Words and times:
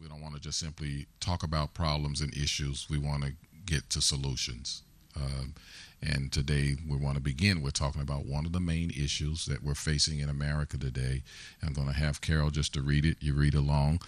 We 0.00 0.08
don't 0.08 0.20
want 0.20 0.34
to 0.34 0.40
just 0.40 0.58
simply 0.58 1.06
talk 1.20 1.42
about 1.42 1.74
problems 1.74 2.20
and 2.20 2.36
issues. 2.36 2.88
We 2.90 2.98
want 2.98 3.22
to 3.24 3.32
get 3.64 3.90
to 3.90 4.00
solutions. 4.00 4.82
Um, 5.16 5.54
and 6.02 6.32
today 6.32 6.74
we 6.88 6.96
want 6.96 7.14
to 7.14 7.22
begin 7.22 7.62
with 7.62 7.74
talking 7.74 8.02
about 8.02 8.26
one 8.26 8.44
of 8.44 8.52
the 8.52 8.60
main 8.60 8.90
issues 8.90 9.46
that 9.46 9.62
we're 9.62 9.74
facing 9.74 10.18
in 10.18 10.28
America 10.28 10.76
today. 10.76 11.22
I'm 11.62 11.72
going 11.72 11.86
to 11.86 11.94
have 11.94 12.20
Carol 12.20 12.50
just 12.50 12.74
to 12.74 12.82
read 12.82 13.04
it. 13.04 13.18
You 13.20 13.34
read 13.34 13.54
along. 13.54 14.00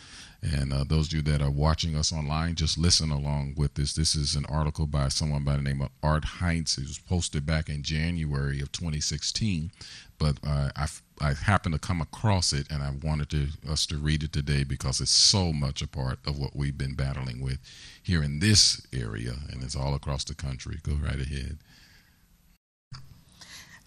And 0.43 0.73
uh, 0.73 0.85
those 0.85 1.07
of 1.09 1.13
you 1.15 1.23
that 1.23 1.41
are 1.41 1.51
watching 1.51 1.95
us 1.95 2.13
online, 2.13 2.57
just 2.57 2.77
listen 2.77 3.11
along 3.11 3.55
with 3.57 3.75
this. 3.75 3.95
This 3.95 4.15
is 4.17 4.35
an 4.35 4.45
article 4.47 4.87
by 4.87 5.09
someone 5.09 5.45
by 5.45 5.57
the 5.57 5.63
name 5.63 5.81
of 5.81 5.91
Art 6.03 6.25
Heinz. 6.25 6.77
It 6.77 6.89
was 6.89 6.99
posted 6.99 7.47
back 7.47 7.69
in 7.69 7.83
January 7.83 8.61
of 8.61 8.73
2016. 8.73 9.71
But 10.19 10.39
uh, 10.47 10.71
I, 10.75 10.87
I 11.21 11.33
happened 11.33 11.75
to 11.75 11.79
come 11.79 12.01
across 12.01 12.53
it 12.53 12.67
and 12.71 12.83
I 12.83 12.91
wanted 13.03 13.31
to, 13.31 13.49
us 13.69 13.87
to 13.87 13.97
read 13.97 14.23
it 14.23 14.33
today 14.33 14.65
because 14.65 15.01
it's 15.01 15.11
so 15.11 15.53
much 15.53 15.81
a 15.81 15.89
part 15.89 16.19
of 16.27 16.39
what 16.39 16.55
we've 16.55 16.77
been 16.77 16.95
battling 16.95 17.41
with 17.41 17.59
here 18.03 18.23
in 18.23 18.41
this 18.41 18.87
area. 18.93 19.35
And 19.51 19.63
it's 19.63 19.77
all 19.77 19.95
across 19.95 20.25
the 20.25 20.35
country. 20.35 20.79
Go 20.83 20.93
right 20.95 21.21
ahead. 21.21 21.59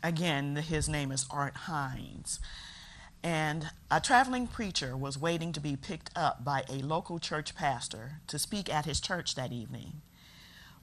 Again, 0.02 0.56
his 0.56 0.88
name 0.88 1.12
is 1.12 1.28
Art 1.30 1.56
Hines. 1.56 2.40
And 3.22 3.70
a 3.92 4.00
traveling 4.00 4.48
preacher 4.48 4.96
was 4.96 5.18
waiting 5.18 5.52
to 5.52 5.60
be 5.60 5.76
picked 5.76 6.10
up 6.16 6.46
by 6.46 6.64
a 6.70 6.76
local 6.76 7.20
church 7.20 7.54
pastor 7.54 8.22
to 8.28 8.40
speak 8.40 8.74
at 8.74 8.86
his 8.86 9.02
church 9.02 9.36
that 9.36 9.52
evening. 9.52 10.02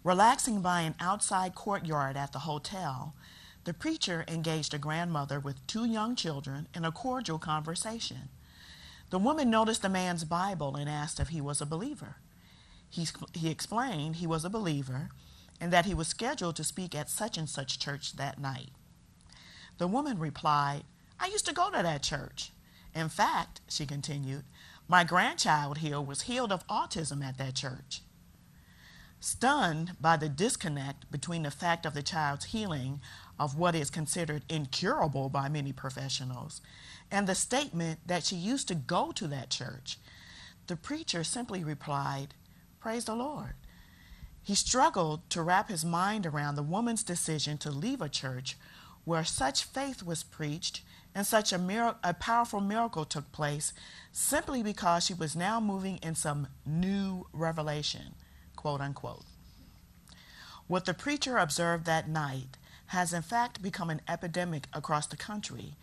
Relaxing 0.04 0.60
by 0.60 0.82
an 0.82 0.94
outside 1.00 1.54
courtyard 1.54 2.16
at 2.16 2.32
the 2.32 2.40
hotel, 2.40 3.14
the 3.66 3.74
preacher 3.74 4.24
engaged 4.28 4.72
a 4.72 4.78
grandmother 4.78 5.40
with 5.40 5.66
two 5.66 5.84
young 5.84 6.14
children 6.14 6.68
in 6.72 6.84
a 6.84 6.92
cordial 6.92 7.40
conversation. 7.40 8.28
The 9.10 9.18
woman 9.18 9.50
noticed 9.50 9.82
the 9.82 9.88
man's 9.88 10.22
Bible 10.22 10.76
and 10.76 10.88
asked 10.88 11.18
if 11.18 11.28
he 11.28 11.40
was 11.40 11.60
a 11.60 11.66
believer. 11.66 12.16
He, 12.88 13.08
he 13.34 13.50
explained 13.50 14.16
he 14.16 14.26
was 14.26 14.44
a 14.44 14.50
believer 14.50 15.08
and 15.60 15.72
that 15.72 15.84
he 15.84 15.94
was 15.94 16.06
scheduled 16.06 16.54
to 16.56 16.64
speak 16.64 16.94
at 16.94 17.10
such 17.10 17.36
and 17.36 17.48
such 17.48 17.80
church 17.80 18.12
that 18.14 18.40
night. 18.40 18.70
The 19.78 19.88
woman 19.88 20.20
replied, 20.20 20.84
I 21.18 21.26
used 21.26 21.46
to 21.46 21.52
go 21.52 21.68
to 21.70 21.82
that 21.82 22.04
church. 22.04 22.52
In 22.94 23.08
fact, 23.08 23.60
she 23.68 23.84
continued, 23.84 24.44
my 24.86 25.02
grandchild 25.02 25.78
here 25.78 26.00
was 26.00 26.22
healed 26.22 26.52
of 26.52 26.66
autism 26.68 27.24
at 27.24 27.36
that 27.38 27.56
church. 27.56 28.02
Stunned 29.18 29.96
by 30.00 30.16
the 30.16 30.28
disconnect 30.28 31.10
between 31.10 31.42
the 31.42 31.50
fact 31.50 31.84
of 31.84 31.94
the 31.94 32.02
child's 32.02 32.46
healing 32.46 33.00
of 33.38 33.56
what 33.56 33.74
is 33.74 33.90
considered 33.90 34.42
incurable 34.48 35.28
by 35.28 35.48
many 35.48 35.72
professionals 35.72 36.60
and 37.10 37.26
the 37.26 37.34
statement 37.34 38.00
that 38.06 38.24
she 38.24 38.36
used 38.36 38.68
to 38.68 38.74
go 38.74 39.12
to 39.12 39.26
that 39.28 39.50
church, 39.50 39.98
the 40.66 40.76
preacher 40.76 41.22
simply 41.22 41.62
replied, 41.62 42.34
Praise 42.80 43.04
the 43.04 43.14
Lord. 43.14 43.54
He 44.42 44.54
struggled 44.54 45.28
to 45.30 45.42
wrap 45.42 45.68
his 45.68 45.84
mind 45.84 46.26
around 46.26 46.54
the 46.54 46.62
woman's 46.62 47.02
decision 47.02 47.58
to 47.58 47.70
leave 47.70 48.00
a 48.00 48.08
church 48.08 48.56
where 49.04 49.24
such 49.24 49.64
faith 49.64 50.02
was 50.02 50.22
preached 50.22 50.82
and 51.14 51.26
such 51.26 51.52
a, 51.52 51.58
mir- 51.58 51.96
a 52.04 52.14
powerful 52.14 52.60
miracle 52.60 53.04
took 53.04 53.30
place 53.32 53.72
simply 54.12 54.62
because 54.62 55.04
she 55.04 55.14
was 55.14 55.34
now 55.34 55.60
moving 55.60 55.98
in 56.02 56.14
some 56.14 56.48
new 56.64 57.26
revelation, 57.32 58.14
quote 58.54 58.80
unquote. 58.80 59.24
What 60.66 60.84
the 60.84 60.94
preacher 60.94 61.38
observed 61.38 61.86
that 61.86 62.08
night 62.08 62.56
has 62.88 63.12
in 63.12 63.22
fact 63.22 63.62
become 63.62 63.90
an 63.90 64.00
epidemic 64.08 64.66
across 64.72 65.06
the 65.06 65.16
country 65.16 65.76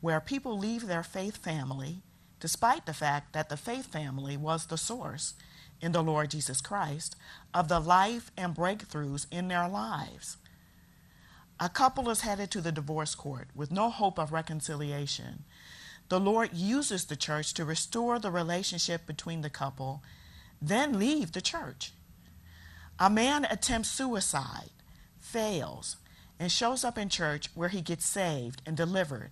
where 0.00 0.20
people 0.20 0.58
leave 0.58 0.86
their 0.86 1.02
faith 1.02 1.36
family 1.36 2.02
despite 2.40 2.86
the 2.86 2.94
fact 2.94 3.32
that 3.32 3.48
the 3.48 3.56
faith 3.56 3.86
family 3.86 4.36
was 4.36 4.66
the 4.66 4.78
source 4.78 5.34
in 5.80 5.92
the 5.92 6.02
Lord 6.02 6.30
Jesus 6.30 6.60
Christ 6.60 7.16
of 7.54 7.68
the 7.68 7.80
life 7.80 8.30
and 8.36 8.54
breakthroughs 8.54 9.26
in 9.30 9.48
their 9.48 9.68
lives. 9.68 10.36
A 11.58 11.68
couple 11.68 12.08
is 12.08 12.22
headed 12.22 12.50
to 12.52 12.62
the 12.62 12.72
divorce 12.72 13.14
court 13.14 13.48
with 13.54 13.70
no 13.70 13.90
hope 13.90 14.18
of 14.18 14.32
reconciliation. 14.32 15.44
The 16.08 16.18
Lord 16.18 16.50
uses 16.54 17.04
the 17.04 17.16
church 17.16 17.52
to 17.54 17.64
restore 17.64 18.18
the 18.18 18.30
relationship 18.30 19.06
between 19.06 19.42
the 19.42 19.50
couple, 19.50 20.02
then 20.60 20.98
leave 20.98 21.32
the 21.32 21.42
church. 21.42 21.92
A 22.98 23.10
man 23.10 23.46
attempts 23.50 23.90
suicide, 23.90 24.70
fails, 25.18 25.96
and 26.40 26.50
shows 26.50 26.82
up 26.82 26.96
in 26.96 27.10
church 27.10 27.50
where 27.54 27.68
he 27.68 27.82
gets 27.82 28.06
saved 28.06 28.62
and 28.64 28.74
delivered, 28.76 29.30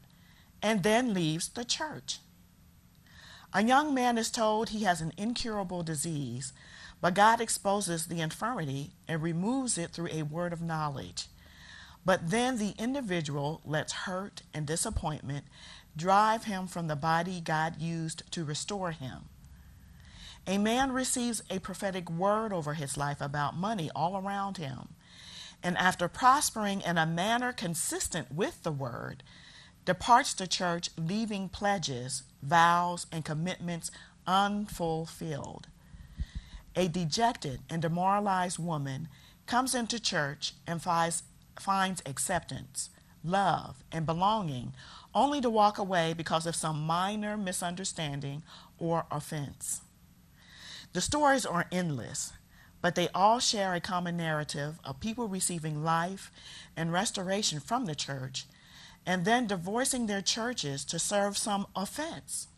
and 0.63 0.83
then 0.83 1.15
leaves 1.15 1.49
the 1.49 1.65
church. 1.65 2.19
A 3.55 3.65
young 3.65 3.95
man 3.95 4.19
is 4.19 4.31
told 4.31 4.69
he 4.69 4.85
has 4.85 5.01
an 5.01 5.15
incurable 5.17 5.83
disease, 5.83 6.53
but 7.01 7.15
God 7.15 7.41
exposes 7.41 8.07
the 8.07 8.21
infirmity 8.21 8.93
and 9.09 9.23
removes 9.23 9.79
it 9.79 9.91
through 9.91 10.11
a 10.13 10.23
word 10.23 10.53
of 10.53 10.61
knowledge. 10.61 11.29
But 12.05 12.31
then 12.31 12.59
the 12.59 12.75
individual 12.79 13.63
lets 13.65 13.93
hurt 13.93 14.43
and 14.53 14.67
disappointment 14.67 15.47
drive 15.97 16.45
him 16.45 16.67
from 16.67 16.89
the 16.89 16.97
body 16.97 17.41
God 17.41 17.81
used 17.81 18.31
to 18.33 18.45
restore 18.45 18.91
him. 18.91 19.31
A 20.47 20.59
man 20.59 20.93
receives 20.93 21.43
a 21.51 21.59
prophetic 21.59 22.11
word 22.11 22.53
over 22.53 22.75
his 22.75 22.97
life 22.97 23.21
about 23.21 23.57
money 23.57 23.91
all 23.95 24.17
around 24.17 24.59
him. 24.59 24.89
And 25.63 25.77
after 25.77 26.09
prospering 26.09 26.81
in 26.83 26.99
a 26.99 27.07
manner 27.07 27.53
consistent 27.53 28.33
with 28.33 28.63
the 28.63 28.73
word, 28.73 29.23
departs 29.85 30.35
the 30.35 30.47
church 30.47 30.91
leaving 30.97 31.49
pledges, 31.49 32.23
vows, 32.43 33.07
and 33.11 33.25
commitments 33.25 33.91
unfulfilled. 34.27 35.69
A 36.77 36.89
dejected 36.89 37.61
and 37.69 37.83
demoralized 37.83 38.59
woman 38.59 39.09
comes 39.47 39.75
into 39.75 39.99
church 39.99 40.53
and 40.67 40.81
finds 40.81 41.23
finds 41.59 42.03
acceptance, 42.07 42.91
love, 43.25 43.83
and 43.91 44.07
belonging 44.07 44.73
only 45.15 45.41
to 45.41 45.51
walk 45.51 45.79
away 45.79 46.13
because 46.13 46.47
of 46.47 46.55
some 46.55 46.87
minor 46.87 47.37
misunderstanding 47.37 48.43
or 48.79 49.07
offense. 49.11 49.81
The 50.93 51.01
stories 51.01 51.45
are 51.45 51.67
endless, 51.73 52.33
but 52.81 52.95
they 52.95 53.09
all 53.15 53.39
share 53.39 53.75
a 53.75 53.81
common 53.81 54.17
narrative 54.17 54.79
of 54.85 55.01
people 55.01 55.29
receiving 55.29 55.83
life 55.83 56.31
and 56.77 56.93
restoration 56.93 57.61
from 57.61 57.87
the 57.87 57.95
church 57.95 58.47
and 59.07 59.25
then 59.25 59.47
divorcing 59.47 60.07
their 60.07 60.21
churches 60.21 60.85
to 60.85 60.99
serve 60.99 61.39
some 61.39 61.67
offense. 61.75 62.49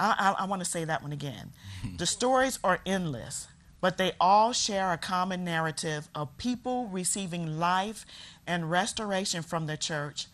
I, 0.00 0.34
I, 0.38 0.42
I 0.42 0.46
want 0.46 0.64
to 0.64 0.70
say 0.70 0.84
that 0.84 1.02
one 1.02 1.12
again. 1.12 1.52
the 1.98 2.06
stories 2.06 2.58
are 2.64 2.80
endless, 2.86 3.48
but 3.80 3.98
they 3.98 4.12
all 4.18 4.52
share 4.52 4.92
a 4.92 4.98
common 4.98 5.44
narrative 5.44 6.08
of 6.14 6.36
people 6.38 6.86
receiving 6.86 7.58
life 7.58 8.06
and 8.46 8.70
restoration 8.70 9.42
from 9.42 9.66
the 9.66 9.76
church 9.76 10.26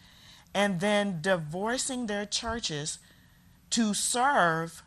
and 0.54 0.80
then 0.80 1.20
divorcing 1.20 2.06
their 2.06 2.26
churches 2.26 2.98
to 3.70 3.92
serve 3.92 4.82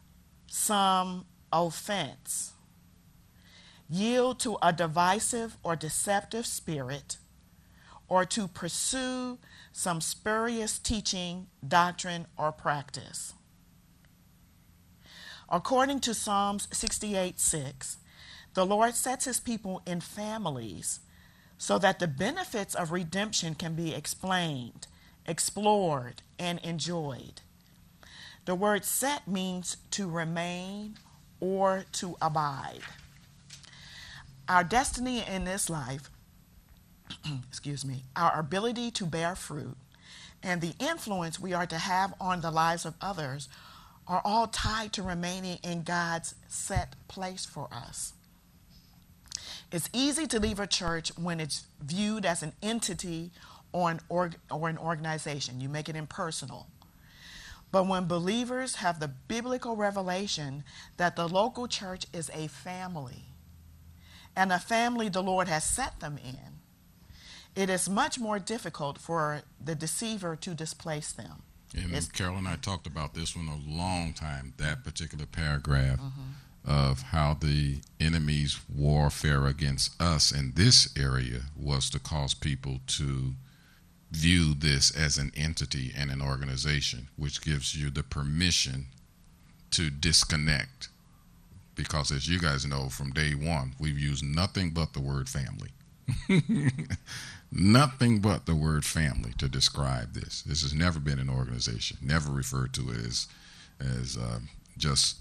some 0.48 1.26
offense. 1.52 2.53
Yield 3.90 4.40
to 4.40 4.58
a 4.62 4.74
divisive 4.74 5.58
or 5.64 5.76
deceptive 5.76 6.46
spirit, 6.46 7.18
or 8.08 8.26
to 8.26 8.48
pursue 8.48 9.38
some 9.72 10.02
spurious 10.02 10.80
teaching, 10.80 11.48
doctrine, 11.68 12.28
or 12.38 12.52
practice. 12.52 13.34
According 15.50 16.00
to 16.02 16.14
Psalms 16.14 16.68
68 16.72 17.40
6, 17.40 17.98
the 18.54 18.66
Lord 18.66 18.96
sets 18.96 19.26
his 19.26 19.40
people 19.40 19.82
in 19.86 20.02
families 20.02 21.00
so 21.58 21.78
that 21.80 22.00
the 22.00 22.08
benefits 22.08 22.76
of 22.76 22.92
redemption 22.92 23.56
can 23.56 23.74
be 23.74 23.94
explained, 23.94 24.88
explored, 25.26 26.22
and 26.38 26.60
enjoyed. 26.60 27.42
The 28.46 28.56
word 28.56 28.84
set 28.84 29.28
means 29.28 29.78
to 29.92 30.10
remain 30.10 30.98
or 31.40 31.86
to 31.94 32.18
abide. 32.22 32.82
Our 34.48 34.64
destiny 34.64 35.24
in 35.26 35.46
this 35.46 35.70
life, 35.70 36.10
excuse 37.48 37.86
me, 37.86 38.04
our 38.16 38.40
ability 38.40 38.92
to 38.92 39.06
bear 39.06 39.36
fruit, 39.36 39.78
and 40.42 40.60
the 40.60 40.74
influence 40.80 41.40
we 41.40 41.54
are 41.54 41.66
to 41.66 41.78
have 41.78 42.14
on 42.20 42.42
the 42.42 42.52
lives 42.52 42.86
of 42.86 42.96
others 43.02 43.48
are 44.08 44.22
all 44.26 44.48
tied 44.48 44.92
to 44.94 45.02
remaining 45.02 45.60
in 45.64 45.84
God's 45.84 46.36
set 46.48 46.96
place 47.08 47.46
for 47.46 47.70
us. 47.72 48.14
It's 49.72 49.90
easy 49.94 50.28
to 50.28 50.40
leave 50.40 50.60
a 50.60 50.68
church 50.68 51.18
when 51.18 51.40
it's 51.40 51.66
viewed 51.82 52.26
as 52.26 52.44
an 52.44 52.54
entity 52.62 53.32
or 53.72 53.90
an, 53.90 54.02
org- 54.10 54.36
or 54.52 54.70
an 54.70 54.78
organization. 54.78 55.62
You 55.62 55.70
make 55.70 55.90
it 55.90 55.96
impersonal. 55.96 56.68
But 57.72 57.88
when 57.88 58.06
believers 58.06 58.76
have 58.76 59.00
the 59.00 59.08
biblical 59.08 59.76
revelation 59.76 60.64
that 60.98 61.16
the 61.16 61.28
local 61.28 61.68
church 61.68 62.06
is 62.14 62.30
a 62.34 62.48
family, 62.48 63.24
and 64.36 64.52
a 64.52 64.60
family 64.60 65.10
the 65.10 65.24
Lord 65.24 65.48
has 65.48 65.64
set 65.64 66.00
them 66.00 66.18
in, 66.18 66.60
it 67.56 67.70
is 67.70 67.88
much 67.90 68.20
more 68.20 68.40
difficult 68.40 68.98
for 68.98 69.42
the 69.64 69.76
deceiver 69.76 70.36
to 70.38 70.54
displace 70.56 71.12
them. 71.12 71.44
And 71.76 71.86
It's- 71.92 72.08
Carol 72.08 72.38
and 72.38 72.48
I 72.48 72.56
talked 72.56 72.88
about 72.88 73.14
this 73.14 73.36
one 73.36 73.48
a 73.48 73.56
long 73.58 74.14
time, 74.14 74.54
that 74.58 74.84
particular 74.84 75.26
paragraph 75.26 76.00
Mm-hmm. 76.00 76.70
of 76.70 77.02
how 77.02 77.34
the 77.34 77.82
enemy's 78.00 78.60
warfare 78.74 79.48
against 79.48 80.00
us 80.02 80.32
in 80.32 80.54
this 80.56 80.88
area 80.98 81.42
was 81.58 81.90
to 81.90 82.00
cause 82.00 82.34
people 82.34 82.80
to 82.88 83.34
view 84.12 84.54
this 84.54 84.90
as 84.92 85.18
an 85.18 85.32
entity 85.36 85.92
and 85.96 86.10
an 86.12 86.22
organization, 86.22 87.10
which 87.18 87.42
gives 87.42 87.76
you 87.76 87.90
the 87.90 88.04
permission 88.04 88.88
to 89.72 89.90
disconnect. 89.90 90.88
Because 91.76 92.12
as 92.12 92.28
you 92.28 92.40
guys 92.40 92.66
know, 92.66 92.90
from 92.90 93.12
day 93.12 93.34
one, 93.34 93.74
we've 93.80 93.98
used 93.98 94.24
nothing 94.24 94.72
but 94.72 94.94
the 94.94 95.02
word 95.02 95.28
family. 95.28 95.70
nothing 97.52 98.20
but 98.20 98.46
the 98.46 98.56
word 98.56 98.86
family 98.86 99.34
to 99.38 99.48
describe 99.48 100.14
this. 100.14 100.42
This 100.44 100.62
has 100.62 100.74
never 100.74 101.00
been 101.00 101.20
an 101.20 101.30
organization, 101.30 101.98
never 102.02 102.32
referred 102.32 102.74
to 102.74 102.90
it 102.92 102.98
as, 102.98 103.28
as 103.80 104.18
uh, 104.18 104.40
just 104.78 105.18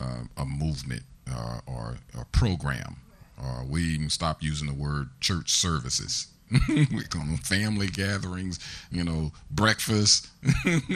uh, 0.00 0.24
a 0.36 0.44
movement 0.44 1.02
uh, 1.30 1.60
or 1.66 1.96
a 2.18 2.24
program. 2.26 2.96
Or 3.42 3.64
we 3.64 3.82
even 3.82 4.10
stopped 4.10 4.42
using 4.42 4.68
the 4.68 4.74
word 4.74 5.08
church 5.20 5.50
services. 5.50 6.28
we 6.68 7.04
call 7.04 7.22
them 7.22 7.36
family 7.36 7.86
gatherings, 7.86 8.58
you 8.90 9.04
know, 9.04 9.32
breakfast, 9.50 10.28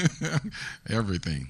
everything. 0.91 1.49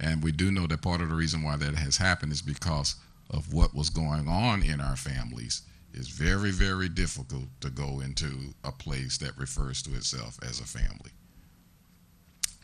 And 0.00 0.22
we 0.22 0.32
do 0.32 0.50
know 0.50 0.66
that 0.66 0.82
part 0.82 1.00
of 1.00 1.08
the 1.08 1.14
reason 1.14 1.42
why 1.42 1.56
that 1.56 1.74
has 1.74 1.96
happened 1.96 2.32
is 2.32 2.42
because 2.42 2.96
of 3.30 3.52
what 3.52 3.74
was 3.74 3.90
going 3.90 4.28
on 4.28 4.62
in 4.62 4.80
our 4.80 4.96
families. 4.96 5.62
It's 5.92 6.08
very, 6.08 6.50
very 6.50 6.88
difficult 6.88 7.44
to 7.60 7.70
go 7.70 8.00
into 8.00 8.54
a 8.64 8.72
place 8.72 9.16
that 9.18 9.38
refers 9.38 9.80
to 9.82 9.94
itself 9.94 10.38
as 10.42 10.60
a 10.60 10.64
family. 10.64 11.12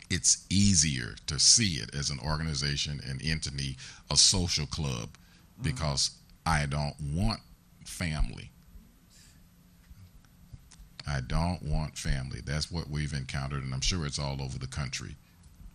It's 0.09 0.45
easier 0.49 1.15
to 1.27 1.39
see 1.39 1.75
it 1.75 1.95
as 1.95 2.09
an 2.09 2.19
organization, 2.19 2.99
an 3.07 3.21
entity, 3.23 3.77
a 4.11 4.17
social 4.17 4.65
club, 4.65 5.17
mm. 5.59 5.63
because 5.63 6.11
I 6.45 6.65
don't 6.65 6.95
want 7.13 7.39
family. 7.85 8.51
I 11.07 11.21
don't 11.21 11.63
want 11.63 11.97
family. 11.97 12.41
That's 12.45 12.69
what 12.69 12.89
we've 12.89 13.13
encountered, 13.13 13.63
and 13.63 13.73
I'm 13.73 13.81
sure 13.81 14.05
it's 14.05 14.19
all 14.19 14.41
over 14.41 14.59
the 14.59 14.67
country. 14.67 15.15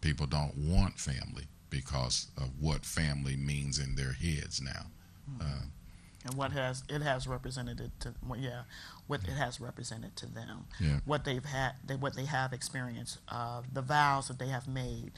People 0.07 0.27
don't 0.29 0.57
want 0.57 1.01
family 1.01 1.47
because 1.69 2.29
of 2.37 2.49
what 2.61 2.85
family 2.85 3.35
means 3.37 3.81
in 3.81 3.97
their 3.97 4.13
heads 4.13 4.61
now. 4.63 4.87
Uh, 5.41 5.63
and 6.25 6.35
what 6.35 6.53
has 6.53 6.85
it 6.89 7.03
has 7.03 7.27
represented 7.27 7.81
it 7.81 7.91
to 7.99 8.15
well, 8.25 8.39
yeah 8.39 8.63
what 9.09 9.21
it 9.25 9.31
has 9.31 9.61
represented 9.61 10.15
to 10.17 10.27
them 10.27 10.67
Yeah. 10.79 11.01
what 11.05 11.25
they've 11.25 11.45
had 11.45 11.73
they, 11.85 11.97
what 11.97 12.15
they 12.15 12.25
have 12.27 12.53
experienced 12.53 13.19
uh, 13.29 13.63
the 13.73 13.83
vows 13.83 14.29
that 14.29 14.39
they 14.39 14.47
have 14.49 14.69
made 14.69 15.11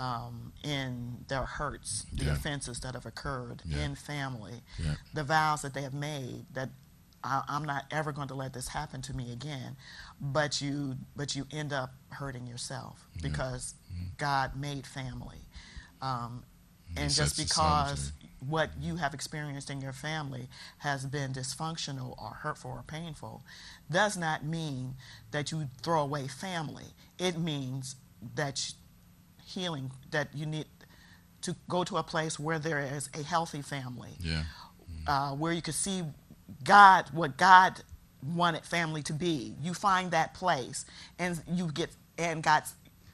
um, 0.00 0.52
in 0.64 1.24
their 1.28 1.44
hurts 1.44 2.06
the 2.12 2.24
Yeah. 2.24 2.32
offenses 2.32 2.80
that 2.80 2.94
have 2.94 3.06
occurred 3.06 3.62
Yeah. 3.64 3.84
in 3.84 3.94
family 3.94 4.62
Yeah. 4.82 4.96
the 5.12 5.22
vows 5.22 5.62
that 5.62 5.74
they 5.74 5.82
have 5.82 5.94
made 5.94 6.46
that 6.54 6.70
I, 7.24 7.42
I'm 7.48 7.64
not 7.64 7.86
ever 7.90 8.12
going 8.12 8.28
to 8.28 8.34
let 8.34 8.52
this 8.52 8.68
happen 8.68 9.02
to 9.02 9.14
me 9.14 9.32
again 9.32 9.76
but 10.20 10.60
you 10.60 10.96
but 11.16 11.34
you 11.34 11.46
end 11.52 11.72
up 11.72 11.90
hurting 12.10 12.46
yourself 12.46 13.06
because 13.22 13.74
Mm-hmm. 13.94 14.04
God 14.18 14.56
made 14.56 14.86
family 14.86 15.38
um, 16.02 16.42
and 16.96 17.10
just 17.10 17.36
because 17.36 18.12
what 18.46 18.70
you 18.80 18.96
have 18.96 19.14
experienced 19.14 19.70
in 19.70 19.80
your 19.80 19.92
family 19.92 20.48
has 20.78 21.06
been 21.06 21.32
dysfunctional 21.32 22.20
or 22.20 22.30
hurtful 22.42 22.70
or 22.72 22.82
painful 22.86 23.42
does 23.90 24.16
not 24.16 24.44
mean 24.44 24.94
that 25.30 25.50
you 25.50 25.68
throw 25.82 26.02
away 26.02 26.26
family. 26.28 26.84
It 27.18 27.38
means 27.38 27.96
that 28.34 28.72
healing, 29.44 29.90
that 30.10 30.28
you 30.34 30.46
need 30.46 30.66
to 31.42 31.56
go 31.68 31.84
to 31.84 31.96
a 31.96 32.02
place 32.02 32.38
where 32.38 32.58
there 32.58 32.80
is 32.80 33.08
a 33.14 33.22
healthy 33.22 33.62
family, 33.62 34.16
yeah. 34.20 34.42
uh, 35.06 35.30
where 35.30 35.52
you 35.52 35.62
can 35.62 35.74
see 35.74 36.02
God, 36.64 37.06
what 37.12 37.36
God 37.36 37.80
wanted 38.34 38.64
family 38.64 39.02
to 39.04 39.12
be. 39.12 39.54
You 39.62 39.74
find 39.74 40.10
that 40.12 40.34
place, 40.34 40.84
and 41.18 41.42
you 41.50 41.70
get, 41.72 41.90
and 42.18 42.42
God 42.42 42.64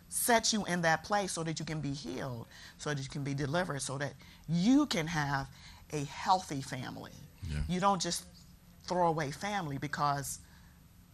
sets 0.08 0.52
you 0.52 0.64
in 0.66 0.82
that 0.82 1.04
place 1.04 1.32
so 1.32 1.42
that 1.44 1.58
you 1.58 1.64
can 1.64 1.80
be 1.80 1.92
healed, 1.92 2.46
so 2.78 2.90
that 2.90 3.02
you 3.02 3.08
can 3.08 3.24
be 3.24 3.34
delivered, 3.34 3.80
so 3.82 3.98
that 3.98 4.14
you 4.48 4.86
can 4.86 5.06
have 5.06 5.48
a 5.92 6.04
healthy 6.04 6.60
family. 6.60 7.12
Yeah. 7.48 7.58
You 7.68 7.80
don't 7.80 8.00
just 8.00 8.24
throw 8.86 9.08
away 9.08 9.30
family 9.30 9.78
because 9.78 10.40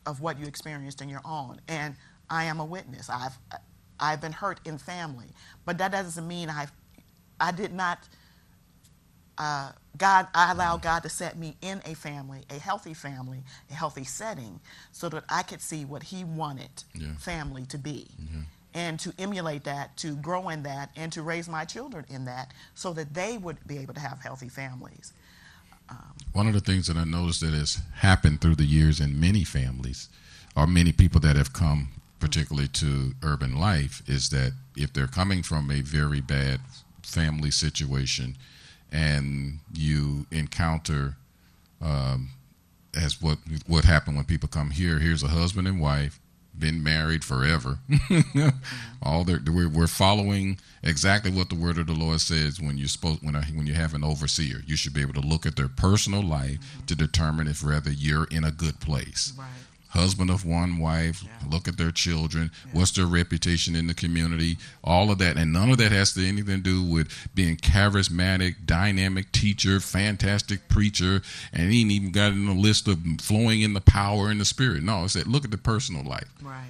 of 0.07 0.21
what 0.21 0.39
you 0.39 0.47
experienced 0.47 1.03
in 1.03 1.09
your 1.09 1.21
own. 1.25 1.61
And 1.69 1.95
I 2.31 2.45
am 2.45 2.61
a 2.61 2.65
witness. 2.65 3.11
I've 3.11 3.39
I've 3.99 4.21
been 4.21 4.33
hurt 4.33 4.61
in 4.67 4.79
family, 4.79 5.29
but 5.65 5.79
that 5.79 5.93
doesn't 5.93 6.27
mean 6.27 6.51
I've 6.51 6.73
I 7.41 7.53
did 7.53 7.73
not. 7.73 7.99
Uh, 9.39 9.73
God, 9.99 10.29
I 10.35 10.53
allowed 10.53 10.83
God 10.83 11.03
to 11.03 11.09
set 11.09 11.39
me 11.39 11.57
in 11.61 11.83
a 11.85 11.95
family, 11.95 12.43
a 12.51 12.59
healthy 12.59 12.95
family, 12.95 13.43
a 13.71 13.75
healthy 13.75 14.05
setting, 14.05 14.61
so 14.93 15.09
that 15.11 15.25
I 15.29 15.43
could 15.43 15.61
see 15.61 15.85
what 15.85 16.05
He 16.05 16.25
wanted 16.25 16.71
Yeah. 16.95 17.15
family 17.19 17.67
to 17.67 17.79
be, 17.79 18.09
Yeah. 18.19 18.43
and 18.75 19.01
to 19.01 19.13
emulate 19.19 19.65
that, 19.65 19.97
to 19.99 20.17
grow 20.17 20.49
in 20.49 20.63
that, 20.65 20.91
and 20.97 21.13
to 21.13 21.23
raise 21.23 21.49
my 21.49 21.65
children 21.65 22.05
in 22.09 22.25
that, 22.27 22.53
so 22.75 22.93
that 22.95 23.15
they 23.15 23.37
would 23.39 23.67
be 23.67 23.79
able 23.79 23.95
to 23.95 24.01
have 24.01 24.21
healthy 24.21 24.49
families. 24.49 25.13
One 26.33 26.47
of 26.47 26.53
the 26.53 26.61
things 26.61 26.87
that 26.89 26.97
I 26.99 27.05
noticed 27.05 27.41
that 27.41 27.55
has 27.55 27.79
happened 27.95 28.43
through 28.43 28.57
the 28.57 28.65
years 28.67 29.01
in 29.01 29.19
many 29.19 29.43
families, 29.45 30.11
or 30.55 30.67
many 30.67 30.93
people 30.93 31.21
that 31.21 31.37
have 31.37 31.55
come, 31.55 31.89
particularly 32.21 32.69
to 32.69 33.15
urban 33.23 33.57
life, 33.57 34.03
is 34.07 34.29
that 34.31 34.53
if 34.77 34.93
they're 34.93 35.07
coming 35.07 35.43
from 35.43 35.71
a 35.71 35.81
very 35.81 36.21
bad 36.21 36.61
family 37.03 37.51
situation, 37.51 38.37
and 38.93 39.59
you 39.73 40.27
encounter, 40.31 41.17
um, 41.81 42.31
as 42.95 43.21
what 43.21 43.39
what 43.67 43.85
happened 43.85 44.17
when 44.17 44.25
people 44.25 44.49
come 44.49 44.71
here, 44.71 44.99
here's 44.99 45.23
a 45.23 45.29
husband 45.29 45.69
and 45.69 45.81
wife, 45.81 46.21
been 46.59 46.83
married 46.83 47.25
forever. 47.25 47.79
All 49.03 49.25
their, 49.25 49.41
we're, 49.47 49.69
we're 49.69 49.87
following 49.87 50.59
exactly 50.83 51.31
what 51.31 51.49
the 51.49 51.55
word 51.55 51.79
of 51.79 51.87
the 51.87 51.93
Lord 51.93 52.21
says 52.21 52.61
when 52.61 52.79
you're 52.79 52.89
supposed 52.89 53.23
when 53.23 53.35
when 53.35 53.67
you 53.67 53.75
have 53.75 53.95
an 53.95 54.05
overseer. 54.05 54.63
You 54.67 54.77
should 54.77 54.95
be 54.95 55.03
able 55.03 55.15
to 55.15 55.21
look 55.21 55.47
at 55.47 55.57
their 55.57 55.69
personal 55.69 56.23
life 56.23 56.59
to 56.87 56.95
determine 56.95 57.49
if 57.49 57.65
rather 57.65 57.91
you're 57.91 58.27
in 58.31 58.45
a 58.45 58.51
good 58.51 58.81
place. 58.81 59.33
Right. 59.39 59.47
Husband 59.91 60.29
of 60.31 60.45
one 60.45 60.79
wife, 60.79 61.23
Yeah. 61.25 61.49
look 61.49 61.69
at 61.69 61.77
their 61.79 61.91
children, 61.93 62.51
what's 62.73 62.91
their 62.91 63.07
reputation 63.07 63.75
in 63.75 63.87
the 63.87 63.95
community, 63.95 64.59
all 64.85 65.11
of 65.11 65.19
that, 65.19 65.37
and 65.37 65.53
none 65.53 65.71
of 65.71 65.79
that 65.79 65.91
has 65.93 66.13
to 66.15 66.27
anything 66.27 66.63
to 66.63 66.63
do 66.63 66.83
with 66.83 67.09
being 67.35 67.57
charismatic, 67.57 68.57
dynamic 68.67 69.33
teacher, 69.33 69.81
fantastic 69.81 70.69
preacher, 70.69 71.23
and 71.53 71.73
he 71.73 71.81
ain't 71.83 71.91
even 71.93 72.11
got 72.13 72.33
in 72.33 72.47
the 72.47 72.53
list 72.53 72.89
of 72.89 72.99
flowing 73.21 73.63
in 73.63 73.73
the 73.73 73.81
power 73.81 74.29
and 74.29 74.41
the 74.41 74.45
spirit. 74.45 74.83
No, 74.83 75.05
it's 75.05 75.15
that 75.15 75.27
look 75.27 75.45
at 75.45 75.51
the 75.51 75.59
personal 75.59 76.03
life. 76.05 76.29
Right. 76.43 76.67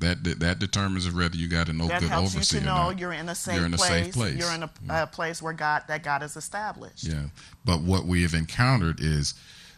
That 0.00 0.24
that, 0.24 0.40
that 0.40 0.58
determines 0.58 1.08
whether 1.12 1.36
you 1.36 1.46
got 1.48 1.68
a 1.68 1.72
no 1.72 1.86
that 1.86 2.00
good 2.00 2.10
helps 2.10 2.34
overseer. 2.34 2.60
you 2.60 2.66
to 2.66 2.72
know 2.72 2.90
you're 2.90 3.12
in 3.12 3.28
a 3.28 3.34
safe 3.34 3.56
You're 3.56 3.66
in 3.66 3.74
a 3.74 3.76
place. 3.76 3.88
safe 4.06 4.14
place. 4.14 4.36
You're 4.36 4.52
in 4.52 4.64
a, 4.64 4.70
a 4.90 5.06
place 5.06 5.40
where 5.40 5.52
God 5.52 5.82
that 5.86 6.02
God 6.02 6.22
has 6.22 6.36
established. 6.36 7.04
Yeah, 7.04 7.26
but 7.64 7.82
what 7.82 8.04
we 8.04 8.22
have 8.22 8.34
encountered 8.34 8.98
is, 9.00 9.34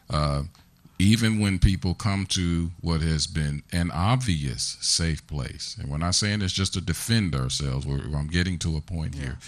uh, 0.09 0.45
even 0.99 1.41
when 1.41 1.59
people 1.59 1.95
come 1.95 2.27
to 2.27 2.71
what 2.81 3.01
has 3.03 3.27
been 3.27 3.63
an 3.73 3.91
obvious 3.91 4.77
safe 4.81 5.27
place, 5.27 5.77
and 5.79 5.91
we're 5.91 5.99
not 5.99 6.15
saying 6.15 6.39
this 6.39 6.53
just 6.53 6.73
to 6.75 6.81
defend 6.81 7.35
ourselves. 7.35 7.87
We're, 7.87 8.01
I'm 8.17 8.29
getting 8.29 8.59
to 8.61 8.77
a 8.77 8.81
point 8.81 9.15
here. 9.15 9.39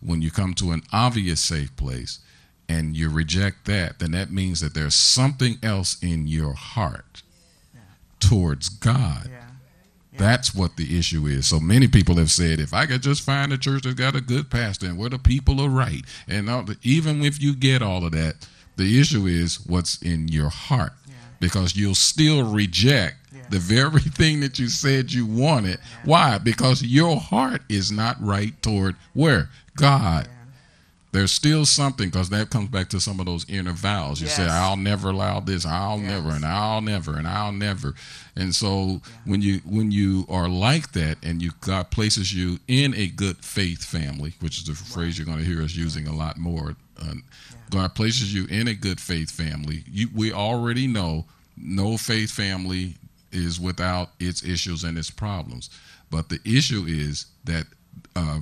When 0.00 0.22
you 0.22 0.30
come 0.30 0.54
to 0.54 0.72
an 0.72 0.82
obvious 0.92 1.40
safe 1.40 1.74
place, 1.76 2.20
and 2.68 2.96
you 2.96 3.10
reject 3.10 3.66
that, 3.66 3.98
then 3.98 4.12
that 4.12 4.30
means 4.30 4.60
that 4.60 4.74
there's 4.74 4.94
something 4.94 5.58
else 5.60 6.00
in 6.02 6.28
your 6.28 6.54
heart 6.54 7.22
towards 8.20 8.68
God. 8.68 9.28
Yeah. 9.28 9.38
That's 10.16 10.54
what 10.54 10.76
the 10.76 10.96
issue 10.96 11.26
is. 11.26 11.48
So 11.48 11.58
many 11.58 11.88
people 11.88 12.16
have 12.16 12.30
said, 12.30 12.60
if 12.60 12.72
I 12.72 12.86
could 12.86 13.02
just 13.02 13.22
find 13.22 13.52
a 13.52 13.58
church 13.58 13.82
that's 13.82 13.94
got 13.94 14.14
a 14.14 14.20
good 14.20 14.50
pastor 14.50 14.86
and 14.86 14.98
where 14.98 15.10
the 15.10 15.18
people 15.18 15.60
are 15.60 15.68
right, 15.68 16.02
and 16.28 16.48
all 16.48 16.62
the, 16.62 16.76
even 16.82 17.24
if 17.24 17.42
you 17.42 17.56
get 17.56 17.82
all 17.82 18.04
of 18.04 18.12
that, 18.12 18.46
the 18.76 18.98
issue 19.00 19.26
is 19.26 19.64
what's 19.66 20.00
in 20.02 20.28
your 20.28 20.48
heart, 20.48 20.92
Yeah. 21.08 21.14
because 21.40 21.76
you'll 21.76 21.94
still 21.94 22.50
reject 22.52 23.16
Yeah. 23.34 23.42
the 23.50 23.58
very 23.58 24.00
thing 24.20 24.40
that 24.40 24.58
you 24.58 24.68
said 24.68 25.12
you 25.12 25.26
wanted. 25.26 25.78
Why? 26.04 26.38
Because 26.38 26.82
your 26.82 27.20
heart 27.20 27.62
is 27.68 27.90
not 27.92 28.16
right 28.24 28.60
toward 28.62 28.96
where 29.12 29.50
God. 29.76 30.26
Yeah. 30.26 30.34
There's 31.12 31.32
still 31.32 31.66
something 31.66 32.08
because 32.08 32.28
that 32.30 32.50
comes 32.50 32.68
back 32.68 32.88
to 32.90 33.00
some 33.00 33.18
of 33.18 33.26
those 33.26 33.44
inner 33.48 33.72
vows. 33.72 34.20
You 34.20 34.28
say, 34.28 34.46
"I'll 34.46 34.76
never 34.76 35.10
allow 35.10 35.40
this. 35.40 35.66
I'll 35.66 35.98
Yes. 35.98 36.06
never, 36.08 36.30
and 36.30 36.44
I'll 36.44 36.80
never, 36.80 37.16
and 37.16 37.26
I'll 37.26 37.50
never." 37.50 37.96
And 38.36 38.54
so 38.54 39.02
when 39.24 39.42
you 39.42 39.60
when 39.64 39.90
you 39.90 40.24
are 40.28 40.48
like 40.48 40.92
that, 40.92 41.18
and 41.24 41.42
you 41.42 41.50
God 41.62 41.90
places 41.90 42.32
you 42.32 42.60
in 42.68 42.94
a 42.94 43.08
good 43.08 43.38
faith 43.44 43.82
family, 43.84 44.34
which 44.38 44.58
is 44.58 44.64
the 44.66 44.74
phrase 44.74 45.18
you're 45.18 45.26
going 45.26 45.38
to 45.38 45.44
hear 45.44 45.62
us 45.64 45.74
using 45.74 46.06
a 46.06 46.14
lot 46.14 46.38
more. 46.38 46.76
Uh, 46.96 47.14
God 47.70 47.94
places 47.94 48.34
you 48.34 48.46
in 48.46 48.68
a 48.68 48.74
good 48.74 49.00
faith 49.00 49.30
family. 49.30 49.84
You, 49.90 50.08
we 50.14 50.32
already 50.32 50.86
know 50.86 51.26
no 51.56 51.96
faith 51.96 52.30
family 52.30 52.94
is 53.32 53.60
without 53.60 54.10
its 54.18 54.42
issues 54.42 54.84
and 54.84 54.98
its 54.98 55.10
problems. 55.10 55.70
But 56.10 56.28
the 56.28 56.40
issue 56.44 56.84
is 56.86 57.26
that 57.44 57.66
uh, 58.16 58.40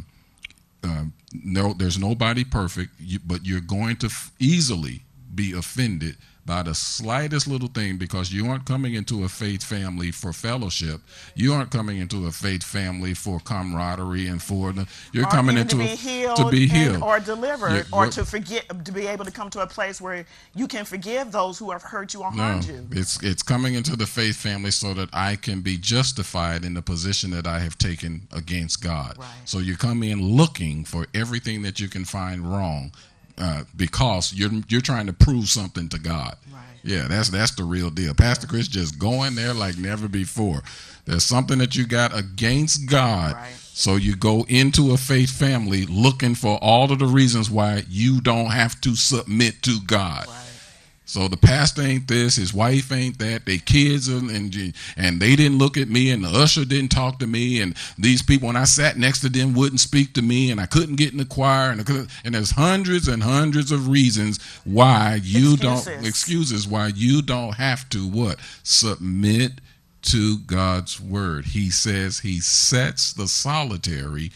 uh, 0.82 1.04
no, 1.32 1.74
there's 1.74 1.98
nobody 1.98 2.44
perfect, 2.44 2.92
but 3.26 3.44
you're 3.44 3.60
going 3.60 3.96
to 3.96 4.10
easily 4.38 5.02
be 5.34 5.52
offended 5.52 6.16
by 6.48 6.62
the 6.62 6.74
slightest 6.74 7.46
little 7.46 7.68
thing 7.68 7.98
because 7.98 8.32
you 8.32 8.48
aren't 8.48 8.64
coming 8.64 8.94
into 8.94 9.22
a 9.22 9.28
faith 9.28 9.62
family 9.62 10.10
for 10.10 10.32
fellowship. 10.32 11.02
You 11.34 11.52
aren't 11.52 11.70
coming 11.70 11.98
into 11.98 12.26
a 12.26 12.32
faith 12.32 12.64
family 12.64 13.12
for 13.12 13.38
camaraderie 13.38 14.26
and 14.28 14.42
for 14.42 14.72
the, 14.72 14.88
you're 15.12 15.26
or 15.26 15.30
coming 15.30 15.58
into 15.58 15.76
to 15.76 15.76
be 15.76 15.84
a, 15.84 15.94
healed, 15.94 16.36
to 16.38 16.50
be 16.50 16.62
and- 16.62 16.72
healed. 16.72 17.02
or 17.02 17.20
delivered, 17.20 17.74
Yeah, 17.74 17.82
or 17.98 18.06
to 18.06 18.24
forget, 18.24 18.64
to 18.86 18.92
be 18.92 19.06
able 19.06 19.26
to 19.26 19.30
come 19.30 19.50
to 19.50 19.60
a 19.60 19.66
place 19.66 20.00
where 20.00 20.24
you 20.54 20.66
can 20.66 20.86
forgive 20.86 21.32
those 21.32 21.58
who 21.58 21.70
have 21.70 21.82
hurt 21.82 22.14
you 22.14 22.22
or 22.22 22.32
No, 22.34 22.42
harmed 22.42 22.64
you. 22.64 22.86
it's 22.92 23.22
it's 23.22 23.42
coming 23.42 23.74
into 23.74 23.94
the 23.94 24.06
faith 24.06 24.36
family 24.36 24.70
so 24.70 24.94
that 24.94 25.10
I 25.12 25.36
can 25.36 25.60
be 25.60 25.76
justified 25.76 26.64
in 26.64 26.72
the 26.72 26.82
position 26.82 27.30
that 27.32 27.46
I 27.46 27.58
have 27.60 27.76
taken 27.76 28.26
against 28.32 28.82
God. 28.82 29.16
Right. 29.18 29.26
So 29.44 29.58
you 29.58 29.76
come 29.76 30.02
in 30.02 30.22
looking 30.22 30.86
for 30.86 31.06
everything 31.12 31.60
that 31.62 31.78
you 31.78 31.88
can 31.88 32.06
find 32.06 32.50
wrong, 32.50 32.92
uh, 33.38 33.64
because 33.76 34.32
you're 34.32 34.50
you're 34.68 34.80
trying 34.80 35.06
to 35.06 35.12
prove 35.12 35.48
something 35.48 35.88
to 35.90 35.98
God. 35.98 36.36
Right. 36.52 36.62
Yeah, 36.82 37.06
that's 37.08 37.30
that's 37.30 37.54
the 37.54 37.64
real 37.64 37.90
deal. 37.90 38.14
Pastor 38.14 38.46
Chris 38.46 38.68
just 38.68 38.98
going 38.98 39.34
there 39.34 39.54
like 39.54 39.78
never 39.78 40.08
before. 40.08 40.62
There's 41.04 41.24
something 41.24 41.58
that 41.58 41.74
you 41.74 41.86
got 41.86 42.16
against 42.16 42.88
God. 42.88 43.34
Right. 43.34 43.52
So 43.54 43.96
you 43.96 44.16
go 44.16 44.44
into 44.48 44.92
a 44.92 44.96
faith 44.96 45.30
family 45.30 45.86
looking 45.86 46.34
for 46.34 46.58
all 46.60 46.90
of 46.90 46.98
the 46.98 47.06
reasons 47.06 47.48
why 47.48 47.84
you 47.88 48.20
don't 48.20 48.50
have 48.50 48.80
to 48.80 48.96
submit 48.96 49.62
to 49.62 49.80
God. 49.86 50.26
Right. 50.26 50.47
So 51.08 51.26
the 51.26 51.38
pastor 51.38 51.80
ain't 51.80 52.06
this, 52.06 52.36
his 52.36 52.52
wife 52.52 52.92
ain't 52.92 53.18
that, 53.18 53.46
their 53.46 53.56
kids 53.56 54.10
are, 54.10 54.18
and 54.18 54.74
and 54.94 55.20
they 55.20 55.36
didn't 55.36 55.56
look 55.56 55.78
at 55.78 55.88
me, 55.88 56.10
and 56.10 56.22
the 56.22 56.28
usher 56.28 56.66
didn't 56.66 56.90
talk 56.90 57.18
to 57.20 57.26
me, 57.26 57.62
and 57.62 57.74
these 57.96 58.20
people 58.20 58.48
when 58.48 58.56
I 58.56 58.64
sat 58.64 58.98
next 58.98 59.20
to 59.20 59.30
them 59.30 59.54
wouldn't 59.54 59.80
speak 59.80 60.12
to 60.12 60.22
me, 60.22 60.50
and 60.50 60.60
I 60.60 60.66
couldn't 60.66 60.96
get 60.96 61.12
in 61.12 61.16
the 61.16 61.24
choir, 61.24 61.70
and 61.70 61.80
and 61.88 62.34
there's 62.34 62.50
hundreds 62.50 63.08
and 63.08 63.22
hundreds 63.22 63.72
of 63.72 63.88
reasons 63.88 64.38
why 64.64 65.20
you 65.22 65.56
don't 65.56 65.78
Excuses. 65.78 66.06
excuses 66.06 66.68
why 66.68 66.88
you 66.88 67.22
don't 67.22 67.54
have 67.54 67.88
to 67.88 68.06
what 68.06 68.38
submit 68.62 69.62
to 70.02 70.38
God's 70.38 71.00
word. 71.00 71.46
He 71.46 71.70
says 71.70 72.20
he 72.20 72.40
sets 72.40 73.12
the 73.12 73.26
solitary 73.28 74.30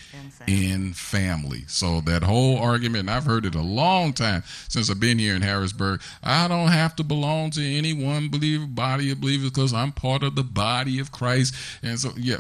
In 0.48 0.92
family. 0.92 1.64
So 1.68 2.00
that 2.02 2.22
whole 2.22 2.58
argument, 2.58 3.08
and 3.08 3.10
I've 3.10 3.24
heard 3.24 3.46
it 3.46 3.54
a 3.54 3.62
long 3.62 4.12
time 4.12 4.42
since 4.68 4.90
I've 4.90 5.00
been 5.00 5.18
here 5.18 5.34
in 5.34 5.42
Harrisburg. 5.42 6.00
I 6.22 6.48
don't 6.48 6.68
have 6.68 6.96
to 6.96 7.04
belong 7.04 7.50
to 7.52 7.62
any 7.62 7.92
one 7.92 8.28
believer, 8.28 8.66
body 8.66 9.10
of 9.12 9.20
believers, 9.20 9.50
because 9.50 9.72
I'm 9.72 9.92
part 9.92 10.22
of 10.22 10.34
the 10.34 10.42
body 10.42 10.98
of 10.98 11.12
Christ. 11.12 11.54
And 11.82 11.98
so, 11.98 12.10
yeah. 12.16 12.38